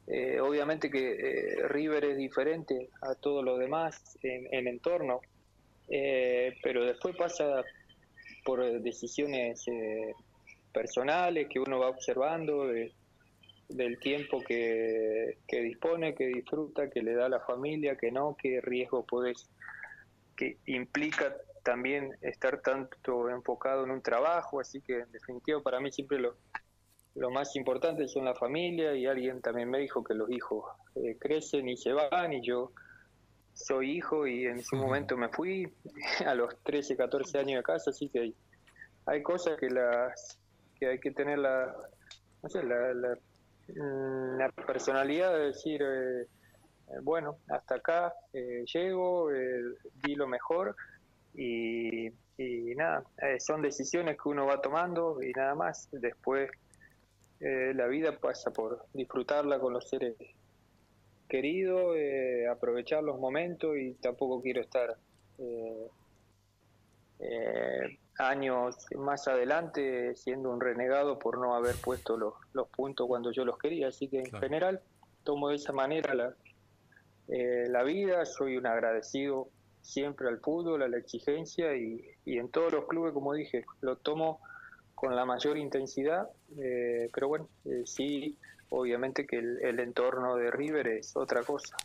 Eh, 0.07 0.39
obviamente 0.39 0.91
que 0.91 1.13
eh, 1.13 1.67
River 1.67 2.05
es 2.05 2.19
diferente 2.19 2.91
a 3.01 3.15
todo 3.15 3.43
lo 3.43 3.57
demás 3.57 4.19
en, 4.23 4.53
en 4.53 4.69
entorno, 4.69 5.23
eh, 5.89 6.59
pero 6.63 6.85
después 6.85 7.17
pasa 7.17 7.65
por 8.45 8.83
decisiones 8.83 9.65
personales 10.75 11.49
que 11.49 11.59
uno 11.59 11.79
va 11.79 11.89
observando, 11.89 12.67
del 12.67 13.99
tiempo 13.99 14.43
que, 14.43 15.39
que, 15.49 15.63
dispone, 15.63 16.15
que 16.15 16.27
disfruta, 16.27 16.91
que 16.91 17.01
le 17.01 17.15
da 17.15 17.25
a 17.25 17.31
la 17.31 17.41
familia, 17.41 17.97
que 17.97 18.13
no, 18.13 18.37
qué 18.39 18.61
riesgo 18.61 19.07
podés, 19.07 19.49
que 20.37 20.59
implica 20.67 21.37
también 21.63 22.17
estar 22.21 22.61
tanto 22.61 23.31
enfocado 23.31 23.85
en 23.85 23.91
un 23.91 24.03
trabajo, 24.03 24.61
así 24.61 24.81
que 24.81 25.01
en 25.01 25.13
definitiva 25.13 25.61
para 25.63 25.81
mí 25.81 25.91
siempre 25.91 26.19
lo, 26.19 26.37
lo 27.15 27.31
más 27.31 27.57
importante 27.57 28.09
son 28.09 28.25
la 28.25 28.35
familia 28.35 28.95
y 28.95 29.07
alguien 29.07 29.41
también 29.41 29.71
me 29.71 29.79
dijo 29.79 30.03
que 30.03 30.15
los 30.15 30.31
hijos 30.31 30.65
eh, 30.97 31.17
crecen 31.19 31.69
y 31.69 31.77
se 31.77 31.93
van 31.93 32.33
y 32.33 32.43
yo 32.43 32.73
soy 33.55 33.93
hijo 33.93 34.27
y 34.27 34.47
en 34.47 34.63
su 34.63 34.77
momento 34.77 35.17
me 35.17 35.29
fui 35.29 35.73
a 36.27 36.35
los 36.35 36.57
13, 36.65 36.97
14 36.97 37.39
años 37.39 37.59
de 37.59 37.63
casa, 37.63 37.91
así 37.91 38.09
que 38.09 38.35
hay, 39.07 39.23
cosas 39.23 39.59
que 39.59 39.71
las 39.71 40.39
que 40.79 40.89
hay 40.89 40.99
que 40.99 41.13
tener 41.13 41.39
la, 41.39 41.75
no 42.43 42.49
sé, 42.49 42.65
la, 42.65 42.93
la, 42.95 43.17
mm, 43.69 44.67
personalidad 44.67 45.33
de 45.33 45.47
decir, 45.47 45.81
eh, 45.83 46.27
bueno, 47.03 47.39
hasta 47.49 47.77
acá 47.77 48.15
llego, 48.73 49.31
di 49.31 50.15
lo 50.15 50.27
mejor 50.27 50.77
y, 51.35 52.09
y 52.37 52.75
nada, 52.77 53.05
son 53.39 53.63
decisiones 53.63 54.17
que 54.21 54.29
uno 54.29 54.47
va 54.47 54.61
tomando 54.61 55.23
y 55.23 55.33
nada 55.33 55.55
más. 55.55 55.89
Después 55.93 56.51
eh, 57.41 57.73
la 57.75 57.87
vida 57.87 58.19
pasa 58.19 58.51
por 58.53 58.87
disfrutarla 58.95 59.59
con 59.59 59.73
los 59.75 59.89
seres 59.89 60.17
queridos, 61.29 61.95
eh, 61.97 62.47
aprovechar 62.49 63.03
los 63.03 63.19
momentos 63.19 63.77
y 63.77 63.93
tampoco 63.95 64.41
quiero 64.41 64.61
estar 64.61 64.97
eh, 65.39 65.89
años 68.19 68.77
más 68.97 69.29
adelante 69.29 70.15
siendo 70.17 70.51
un 70.51 70.61
renegado 70.61 71.19
por 71.19 71.39
no 71.39 71.55
haber 71.55 71.75
puesto 71.77 72.17
los, 72.17 72.35
los 72.53 72.69
puntos 72.69 73.07
cuando 73.09 73.31
yo 73.31 73.45
los 73.45 73.59
quería. 73.59 73.89
Así 73.89 74.09
que 74.09 74.21
en 74.21 74.33
general 74.33 74.81
tomo 75.25 75.49
de 75.49 75.57
esa 75.57 75.73
manera 75.73 76.15
la, 76.15 76.35
la 77.29 77.83
vida, 77.83 78.25
soy 78.27 78.57
un 78.57 78.67
agradecido 78.67 79.49
siempre 79.83 80.29
al 80.29 80.41
fútbol, 80.41 80.83
a 80.83 80.89
la 80.89 80.99
exigencia 80.99 81.77
y, 81.77 82.05
y 82.25 82.39
en 82.39 82.49
todos 82.49 82.73
los 82.73 82.87
clubes, 82.87 83.13
como 83.13 83.33
dije, 83.35 83.65
lo 83.81 83.97
tomo 83.97 84.41
con 84.95 85.15
la 85.15 85.25
mayor 85.25 85.59
intensidad, 85.59 86.29
eh, 86.57 87.11
pero 87.13 87.29
bueno, 87.29 87.49
eh, 87.65 87.83
sí, 87.85 88.37
obviamente 88.71 89.27
que 89.27 89.39
el, 89.39 89.79
entorno 89.81 90.37
de 90.37 90.51
River 90.51 90.89
es 90.89 91.15
otra 91.15 91.43
cosa. 91.43 91.77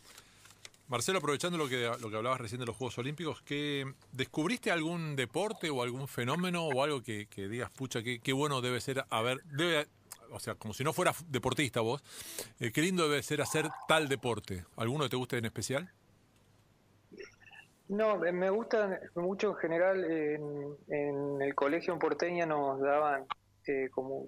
Marcelo, 0.87 1.19
aprovechando 1.19 1.57
lo 1.57 1.67
que, 1.67 1.91
lo 1.99 2.09
que 2.09 2.15
hablabas 2.15 2.39
recién 2.39 2.61
de 2.61 2.65
los 2.65 2.75
Juegos 2.75 2.97
Olímpicos, 2.97 3.41
¿que 3.41 3.85
¿descubriste 4.11 4.71
algún 4.71 5.15
deporte 5.15 5.69
o 5.69 5.83
algún 5.83 6.07
fenómeno 6.07 6.65
o 6.67 6.83
algo 6.83 7.03
que, 7.03 7.27
digas, 7.35 7.69
pucha, 7.71 8.01
qué, 8.01 8.19
qué, 8.19 8.33
bueno 8.33 8.61
debe 8.61 8.79
ser, 8.79 9.03
a 9.09 9.21
ver, 9.21 9.43
debe, 9.51 9.87
o 10.31 10.39
sea, 10.39 10.55
como 10.55 10.73
si 10.73 10.83
no 10.83 10.93
fueras 10.93 11.23
deportista 11.31 11.81
vos, 11.81 12.03
eh, 12.59 12.71
qué 12.71 12.81
lindo 12.81 13.07
debe 13.07 13.23
ser 13.23 13.41
hacer 13.41 13.67
tal 13.87 14.07
deporte? 14.07 14.65
¿Alguno 14.75 15.05
que 15.05 15.09
te 15.09 15.15
guste 15.17 15.37
en 15.37 15.45
especial? 15.45 15.91
No, 17.89 18.17
me 18.17 18.49
gusta 18.51 18.99
mucho 19.15 19.49
en 19.49 19.55
general. 19.55 20.05
En, 20.05 21.41
el 21.41 21.55
colegio 21.55 21.93
en 21.93 21.99
Porteña 21.99 22.45
nos 22.45 22.79
daban 22.79 23.25
eh, 23.65 23.89
como 23.91 24.27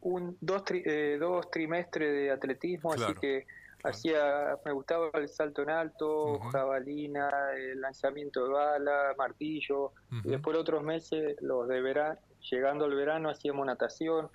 un 0.00 0.36
dos, 0.40 0.62
eh, 0.70 1.16
dos 1.18 1.50
trimestres 1.50 2.12
de 2.12 2.30
atletismo, 2.30 2.92
así 2.92 3.14
que 3.20 3.46
hacía 3.82 4.58
me 4.64 4.72
gustaba 4.72 5.10
el 5.14 5.28
salto 5.28 5.62
en 5.62 5.70
alto, 5.70 6.38
jabalina, 6.52 7.30
el 7.56 7.80
lanzamiento 7.80 8.44
de 8.44 8.52
bala, 8.52 9.14
martillo. 9.16 9.92
Y 10.24 10.30
después 10.30 10.56
otros 10.56 10.82
meses, 10.82 11.36
los 11.40 11.68
de 11.68 11.80
verano, 11.80 12.18
llegando 12.50 12.84
al 12.84 12.94
verano, 12.94 13.30
hacíamos 13.30 13.66
natación. 13.66 14.28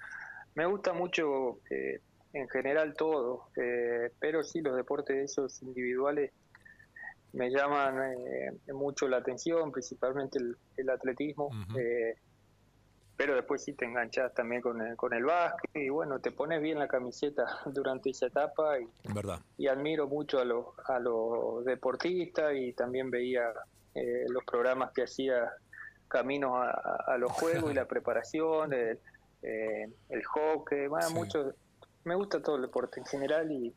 Me 0.56 0.66
gusta 0.66 0.94
mucho 0.94 1.60
eh, 1.70 2.00
en 2.34 2.50
general 2.50 2.96
todo, 2.96 3.50
pero 4.20 4.44
sí 4.44 4.62
los 4.62 4.76
deportes 4.76 5.32
esos 5.32 5.62
individuales 5.62 6.32
me 7.34 7.50
llaman 7.50 8.13
eh, 8.13 8.74
mucho 8.74 9.08
la 9.08 9.18
atención, 9.18 9.72
principalmente 9.72 10.39
el, 10.78 10.89
atletismo, 10.89 11.50
eh, 11.78 12.16
pero 13.18 13.36
después 13.36 13.63
sí 13.63 13.74
te 13.74 13.86
enganchas 13.86 14.34
también 14.34 14.62
con 14.62 14.82
el, 14.82 14.96
con 14.96 15.13
el 15.13 15.26
básquet 15.26 15.72
y 15.76 15.89
bueno, 15.89 16.20
te 16.20 16.32
pones 16.32 16.62
bien 16.62 16.78
la 16.78 16.88
camiseta 16.88 17.46
durante 17.66 18.12
esa 18.12 18.28
etapa 18.28 18.80
y, 18.80 18.88
¿verdad? 19.13 19.39
y 19.58 19.68
admiro 19.68 20.08
mucho 20.08 20.39
a 20.39 20.46
los, 20.46 20.68
a 20.88 21.00
los 21.00 21.66
deportistas 21.66 22.54
y 22.56 22.74
también 22.74 23.10
veía 23.10 23.52
eh, 23.96 24.26
los 24.30 24.44
programas 24.44 24.92
que 24.92 25.04
hacía 25.04 25.52
camino 26.08 26.62
a, 26.62 27.18
los 27.18 27.32
juegos 27.32 27.72
y 27.72 27.74
la 27.74 27.86
preparación, 27.88 28.74
el, 28.74 29.00
el 29.43 30.23
hockey, 30.23 30.88
bueno, 30.88 31.10
mucho, 31.12 31.53
me 32.06 32.15
gusta 32.15 32.41
todo 32.41 32.56
el 32.56 32.63
deporte 32.63 32.99
en 32.99 33.06
general 33.06 33.51
y, 33.51 33.73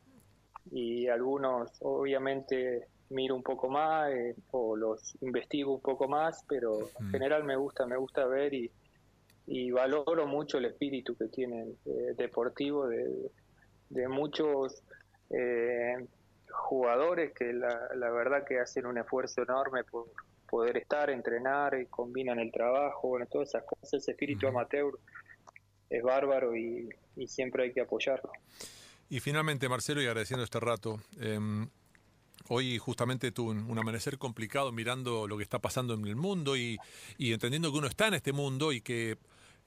y 0.71 1.07
algunos 1.07 1.71
obviamente 1.81 2.87
miro 3.09 3.35
un 3.35 3.43
poco 3.43 3.69
más 3.69 4.11
eh, 4.11 4.35
o 4.51 4.75
los 4.75 5.15
investigo 5.21 5.75
un 5.75 5.81
poco 5.81 6.07
más, 6.07 6.43
pero 6.47 6.89
en 6.99 7.09
general 7.09 7.43
me 7.43 7.55
gusta, 7.55 7.85
me 7.85 7.97
gusta 7.97 8.25
ver 8.25 8.53
y, 8.53 8.71
y 9.45 9.71
valoro 9.71 10.27
mucho 10.27 10.57
el 10.57 10.65
espíritu 10.65 11.15
que 11.15 11.27
tiene 11.27 11.67
eh, 11.85 12.13
deportivo 12.17 12.87
de, 12.87 13.31
de 13.89 14.07
muchos 14.07 14.83
eh, 15.29 16.05
jugadores 16.49 17.33
que 17.33 17.53
la, 17.53 17.89
la, 17.95 18.09
verdad 18.09 18.43
que 18.45 18.59
hacen 18.59 18.85
un 18.85 18.97
esfuerzo 18.97 19.43
enorme 19.43 19.83
por 19.83 20.07
poder 20.49 20.77
estar, 20.77 21.09
entrenar, 21.09 21.79
y 21.79 21.85
combinan 21.87 22.39
el 22.39 22.51
trabajo, 22.51 23.09
bueno, 23.09 23.25
todas 23.29 23.49
esas 23.49 23.63
cosas, 23.63 23.95
ese 23.95 24.11
espíritu 24.11 24.47
amateur 24.47 24.97
es 25.89 26.03
bárbaro 26.03 26.55
y, 26.55 26.89
y, 27.15 27.27
siempre 27.27 27.63
hay 27.63 27.73
que 27.73 27.81
apoyarlo. 27.81 28.31
Y 29.09 29.19
finalmente, 29.19 29.69
Marcelo, 29.69 30.01
y 30.01 30.05
agradeciendo 30.05 30.43
este 30.43 30.59
rato, 30.59 30.99
eh, 31.19 31.39
Hoy 32.49 32.77
justamente 32.77 33.31
tuve 33.31 33.51
un, 33.51 33.77
amanecer 33.77 34.17
complicado 34.17 34.71
mirando 34.71 35.27
lo 35.27 35.37
que 35.37 35.43
está 35.43 35.59
pasando 35.59 35.93
en 35.93 36.05
el 36.05 36.15
mundo 36.15 36.55
y, 36.55 36.79
entendiendo 37.17 37.71
que 37.71 37.77
uno 37.77 37.87
está 37.87 38.07
en 38.07 38.13
este 38.13 38.31
mundo 38.31 38.71
y 38.71 38.81
que 38.81 39.17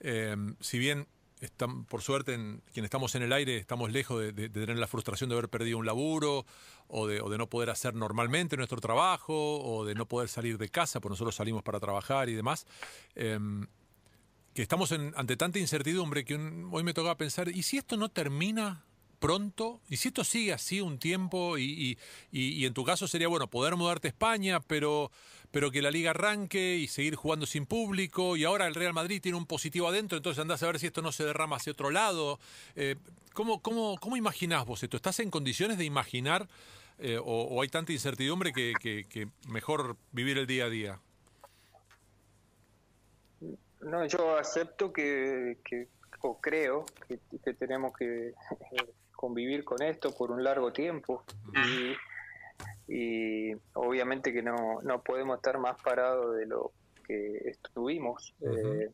em, 0.00 0.56
si 0.60 0.78
bien 0.78 1.06
están, 1.40 1.84
por 1.84 2.00
suerte 2.00 2.34
en, 2.34 2.62
quienes 2.72 2.86
estamos 2.86 3.14
en 3.14 3.22
el 3.22 3.32
aire 3.32 3.56
estamos 3.56 3.92
lejos 3.92 4.20
de, 4.20 4.48
tener 4.48 4.78
la 4.78 4.86
frustración 4.86 5.28
de 5.28 5.36
haber 5.36 5.50
perdido 5.50 5.78
un 5.78 5.86
laburo 5.86 6.46
o 6.88 7.06
de, 7.06 7.20
no 7.38 7.48
poder 7.48 7.70
hacer 7.70 7.94
normalmente 7.94 8.56
nuestro 8.56 8.80
trabajo 8.80 9.60
o 9.62 9.84
de 9.84 9.94
no 9.94 10.06
poder 10.06 10.28
salir 10.28 10.56
de 10.56 10.68
casa, 10.70 11.00
porque 11.00 11.12
nosotros 11.12 11.34
salimos 11.34 11.62
para 11.62 11.80
trabajar 11.80 12.30
y 12.30 12.34
demás. 12.34 12.66
Em, 13.14 13.66
que 14.54 14.62
estamos 14.62 14.92
ante 14.92 15.36
tanta 15.36 15.58
incertidumbre 15.58 16.24
que 16.24 16.34
hoy 16.34 16.82
me 16.82 16.94
toca 16.94 17.16
pensar, 17.16 17.48
¿y 17.48 17.62
si 17.62 17.78
esto 17.78 17.96
no 17.96 18.08
termina 18.08 18.84
pronto? 19.20 19.80
Y 19.88 19.96
si 19.96 20.08
esto 20.08 20.24
sigue 20.24 20.52
así 20.52 20.80
un 20.80 20.98
tiempo, 20.98 21.56
y, 21.58 21.96
en 22.32 22.74
tu 22.74 22.84
caso 22.84 23.06
sería, 23.06 23.28
bueno, 23.28 23.48
poder 23.48 23.76
mudarte 23.76 24.08
a 24.08 24.10
España, 24.10 24.60
pero, 24.60 25.12
pero 25.50 25.70
que 25.70 25.82
la 25.82 25.90
liga 25.90 26.10
arranque 26.10 26.76
y 26.76 26.88
seguir 26.88 27.14
jugando 27.14 27.46
sin 27.46 27.66
público, 27.66 28.36
y 28.36 28.44
ahora 28.44 28.66
el 28.66 28.74
Real 28.74 28.92
Madrid 28.92 29.20
tiene 29.22 29.38
un 29.38 29.46
positivo 29.46 29.88
adentro, 29.88 30.16
entonces 30.16 30.40
andás 30.40 30.62
a 30.62 30.66
ver 30.66 30.80
si 30.80 30.86
esto 30.86 31.02
no 31.02 31.12
se 31.12 31.24
derrama 31.24 31.56
hacia 31.56 31.72
otro 31.72 31.90
lado. 31.90 32.40
Eh, 32.74 32.96
¿cómo, 33.32 33.60
cómo, 33.60 33.96
cómo 34.00 34.16
imaginás 34.16 34.66
vos 34.66 34.82
esto? 34.82 34.96
¿Estás 34.96 35.20
en 35.20 35.30
condiciones 35.30 35.78
de 35.78 35.84
imaginar 35.84 36.48
eh, 37.02 37.18
o, 37.22 37.62
hay 37.62 37.68
tanta 37.68 37.92
incertidumbre 37.92 38.52
que, 38.52 39.28
mejor 39.48 39.96
vivir 40.12 40.38
el 40.38 40.46
día 40.46 40.64
a 40.66 40.70
día? 40.70 41.00
No, 43.82 44.04
yo 44.06 44.36
acepto 44.36 44.92
que, 44.92 45.58
o 46.22 46.40
creo 46.40 46.84
que, 47.08 47.18
que 47.42 47.54
tenemos 47.54 47.92
que 47.96 48.28
eh, 48.28 48.34
convivir 49.12 49.64
con 49.64 49.82
esto 49.82 50.14
por 50.14 50.30
un 50.30 50.42
largo 50.42 50.72
tiempo. 50.72 51.24
Y, 52.88 53.54
obviamente 53.74 54.32
que 54.32 54.42
no, 54.42 54.80
no 54.82 55.02
podemos 55.02 55.36
estar 55.36 55.58
más 55.58 55.80
parados 55.80 56.36
de 56.36 56.46
lo 56.46 56.72
que 57.06 57.36
estuvimos, 57.48 58.34
eh, 58.40 58.90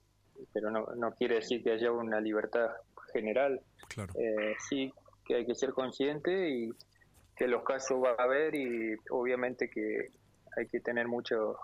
pero 0.52 0.70
no, 0.70 0.86
no 0.96 1.12
quiere 1.12 1.36
decir 1.36 1.62
que 1.62 1.72
haya 1.72 1.90
una 1.90 2.20
libertad 2.20 2.70
general. 3.12 3.60
Eh, 4.14 4.54
sí 4.68 4.92
que 5.24 5.36
hay 5.36 5.46
que 5.46 5.54
ser 5.54 5.72
consciente 5.72 6.50
y 6.50 6.70
que 7.36 7.48
los 7.48 7.62
casos 7.64 8.02
va 8.02 8.14
a 8.18 8.24
haber 8.24 8.54
y 8.54 8.96
obviamente 9.10 9.68
que 9.68 10.10
hay 10.56 10.66
que 10.68 10.80
tener 10.80 11.08
mucho 11.08 11.58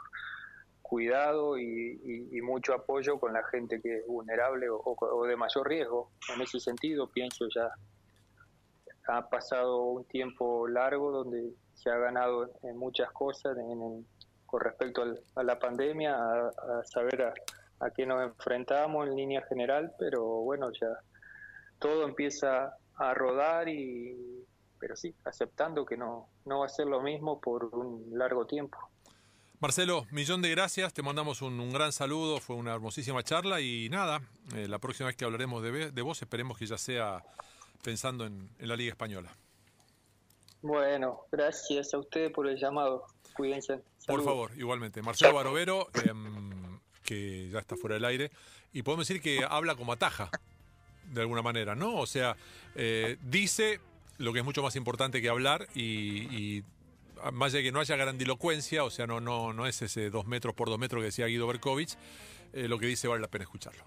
cuidado 0.92 1.57
y, 1.57 2.38
mucho 2.42 2.74
apoyo 2.74 3.18
con 3.18 3.33
la 3.33 3.42
gente 3.44 3.81
que 3.81 4.00
es 4.00 4.07
vulnerable 4.07 4.66
o, 4.68 5.24
de 5.26 5.37
mayor 5.37 5.66
riesgo. 5.66 6.11
En 6.35 6.42
ese 6.42 6.61
sentido, 6.61 7.07
pienso 7.07 7.46
ya 7.48 7.72
ha 9.09 9.26
pasado 9.31 9.85
un 9.85 10.05
tiempo 10.05 10.68
largo 10.68 11.11
donde 11.11 11.55
se 11.72 11.88
ha 11.88 11.96
ganado 11.96 12.50
en 12.62 12.76
muchas 12.76 13.11
cosas 13.12 13.57
con 14.44 14.61
respecto 14.61 15.02
a 15.35 15.42
la 15.42 15.59
pandemia, 15.59 16.14
a, 16.14 16.85
saber 16.85 17.33
a 17.81 17.90
qué 17.92 18.05
nos 18.05 18.22
enfrentamos 18.22 19.09
en 19.09 19.16
línea 19.16 19.40
general, 19.48 19.94
pero 19.98 20.22
bueno, 20.42 20.70
ya 20.78 20.88
todo 21.78 22.05
empieza 22.05 22.76
a 22.96 23.14
rodar 23.14 23.66
y 23.66 24.44
pero 24.78 24.94
sí, 24.94 25.14
aceptando 25.24 25.87
que 25.87 25.96
no, 25.96 26.28
no 26.44 26.59
va 26.59 26.66
a 26.66 26.68
ser 26.68 26.87
lo 26.87 27.00
mismo 27.00 27.40
por 27.40 27.64
un 27.74 28.11
largo 28.18 28.46
tiempo. 28.46 28.91
Marcelo, 29.62 30.09
millón 30.11 30.42
de 30.42 30.51
gracias, 30.51 30.92
te 30.92 31.03
mandamos 31.03 31.40
un, 31.40 31.72
gran 31.72 31.92
saludo, 31.92 32.40
fue 32.40 32.57
una 32.57 32.75
hermosísima 32.75 33.22
charla 33.22 33.61
y 33.61 33.88
nada, 33.90 34.20
eh, 34.57 34.66
la 34.66 34.81
próxima 34.81 35.07
vez 35.07 35.14
que 35.14 35.25
hablaremos 35.25 35.62
de, 35.62 35.92
de, 35.92 36.03
vos 36.03 36.20
esperemos 36.20 36.59
que 36.59 36.66
ya 36.66 36.77
sea 36.77 37.22
pensando 37.81 38.27
en, 38.27 38.51
la 38.59 38.75
Liga 38.75 38.90
Española. 38.90 39.31
Bueno, 40.62 41.20
gracias 41.31 41.94
a 41.94 41.98
ustedes 41.98 42.33
por 42.33 42.48
el 42.48 42.59
llamado, 42.59 43.07
cuídense. 43.37 43.79
Por 44.05 44.25
favor, 44.25 44.51
igualmente. 44.57 45.01
Marcelo 45.01 45.35
Barovero, 45.35 45.87
em, 46.07 46.81
que 47.05 47.48
ya 47.51 47.61
está 47.61 47.77
fuera 47.77 47.94
del 47.94 48.05
aire, 48.05 48.33
y 48.72 48.83
podemos 48.83 49.07
decir 49.07 49.22
que 49.22 49.46
habla 49.48 49.77
como 49.77 49.92
ataja, 49.92 50.29
de 51.12 51.20
alguna 51.20 51.42
manera, 51.42 51.77
¿no? 51.77 51.98
O 51.98 52.07
sea, 52.07 52.37
eh, 52.75 53.16
dice 53.22 53.79
lo 54.18 54.33
que 54.33 54.40
es 54.40 54.44
mucho 54.44 54.61
más 54.64 54.75
importante 54.75 55.22
que 55.22 55.29
hablar 55.29 55.68
y 55.72 56.64
más 57.30 57.52
allá 57.52 57.58
de 57.58 57.64
que 57.64 57.72
no 57.72 57.80
haya 57.80 57.96
grandilocuencia, 57.96 58.85
o 58.85 58.90
sea, 58.90 59.06
no, 59.06 59.20
no, 59.20 59.52
no 59.52 59.66
es 59.66 59.82
ese 59.82 60.11
dos 60.11 60.26
metros 60.26 60.54
por 60.54 60.68
dos 60.68 60.78
metros 60.78 61.00
que 61.00 61.06
decía 61.06 61.26
Guido 61.26 61.46
Berkovich, 61.46 61.96
eh, 62.52 62.68
lo 62.68 62.78
que 62.78 62.87
dice 62.87 63.08
vale 63.08 63.20
la 63.20 63.28
pena 63.28 63.44
escucharlo. 63.44 63.85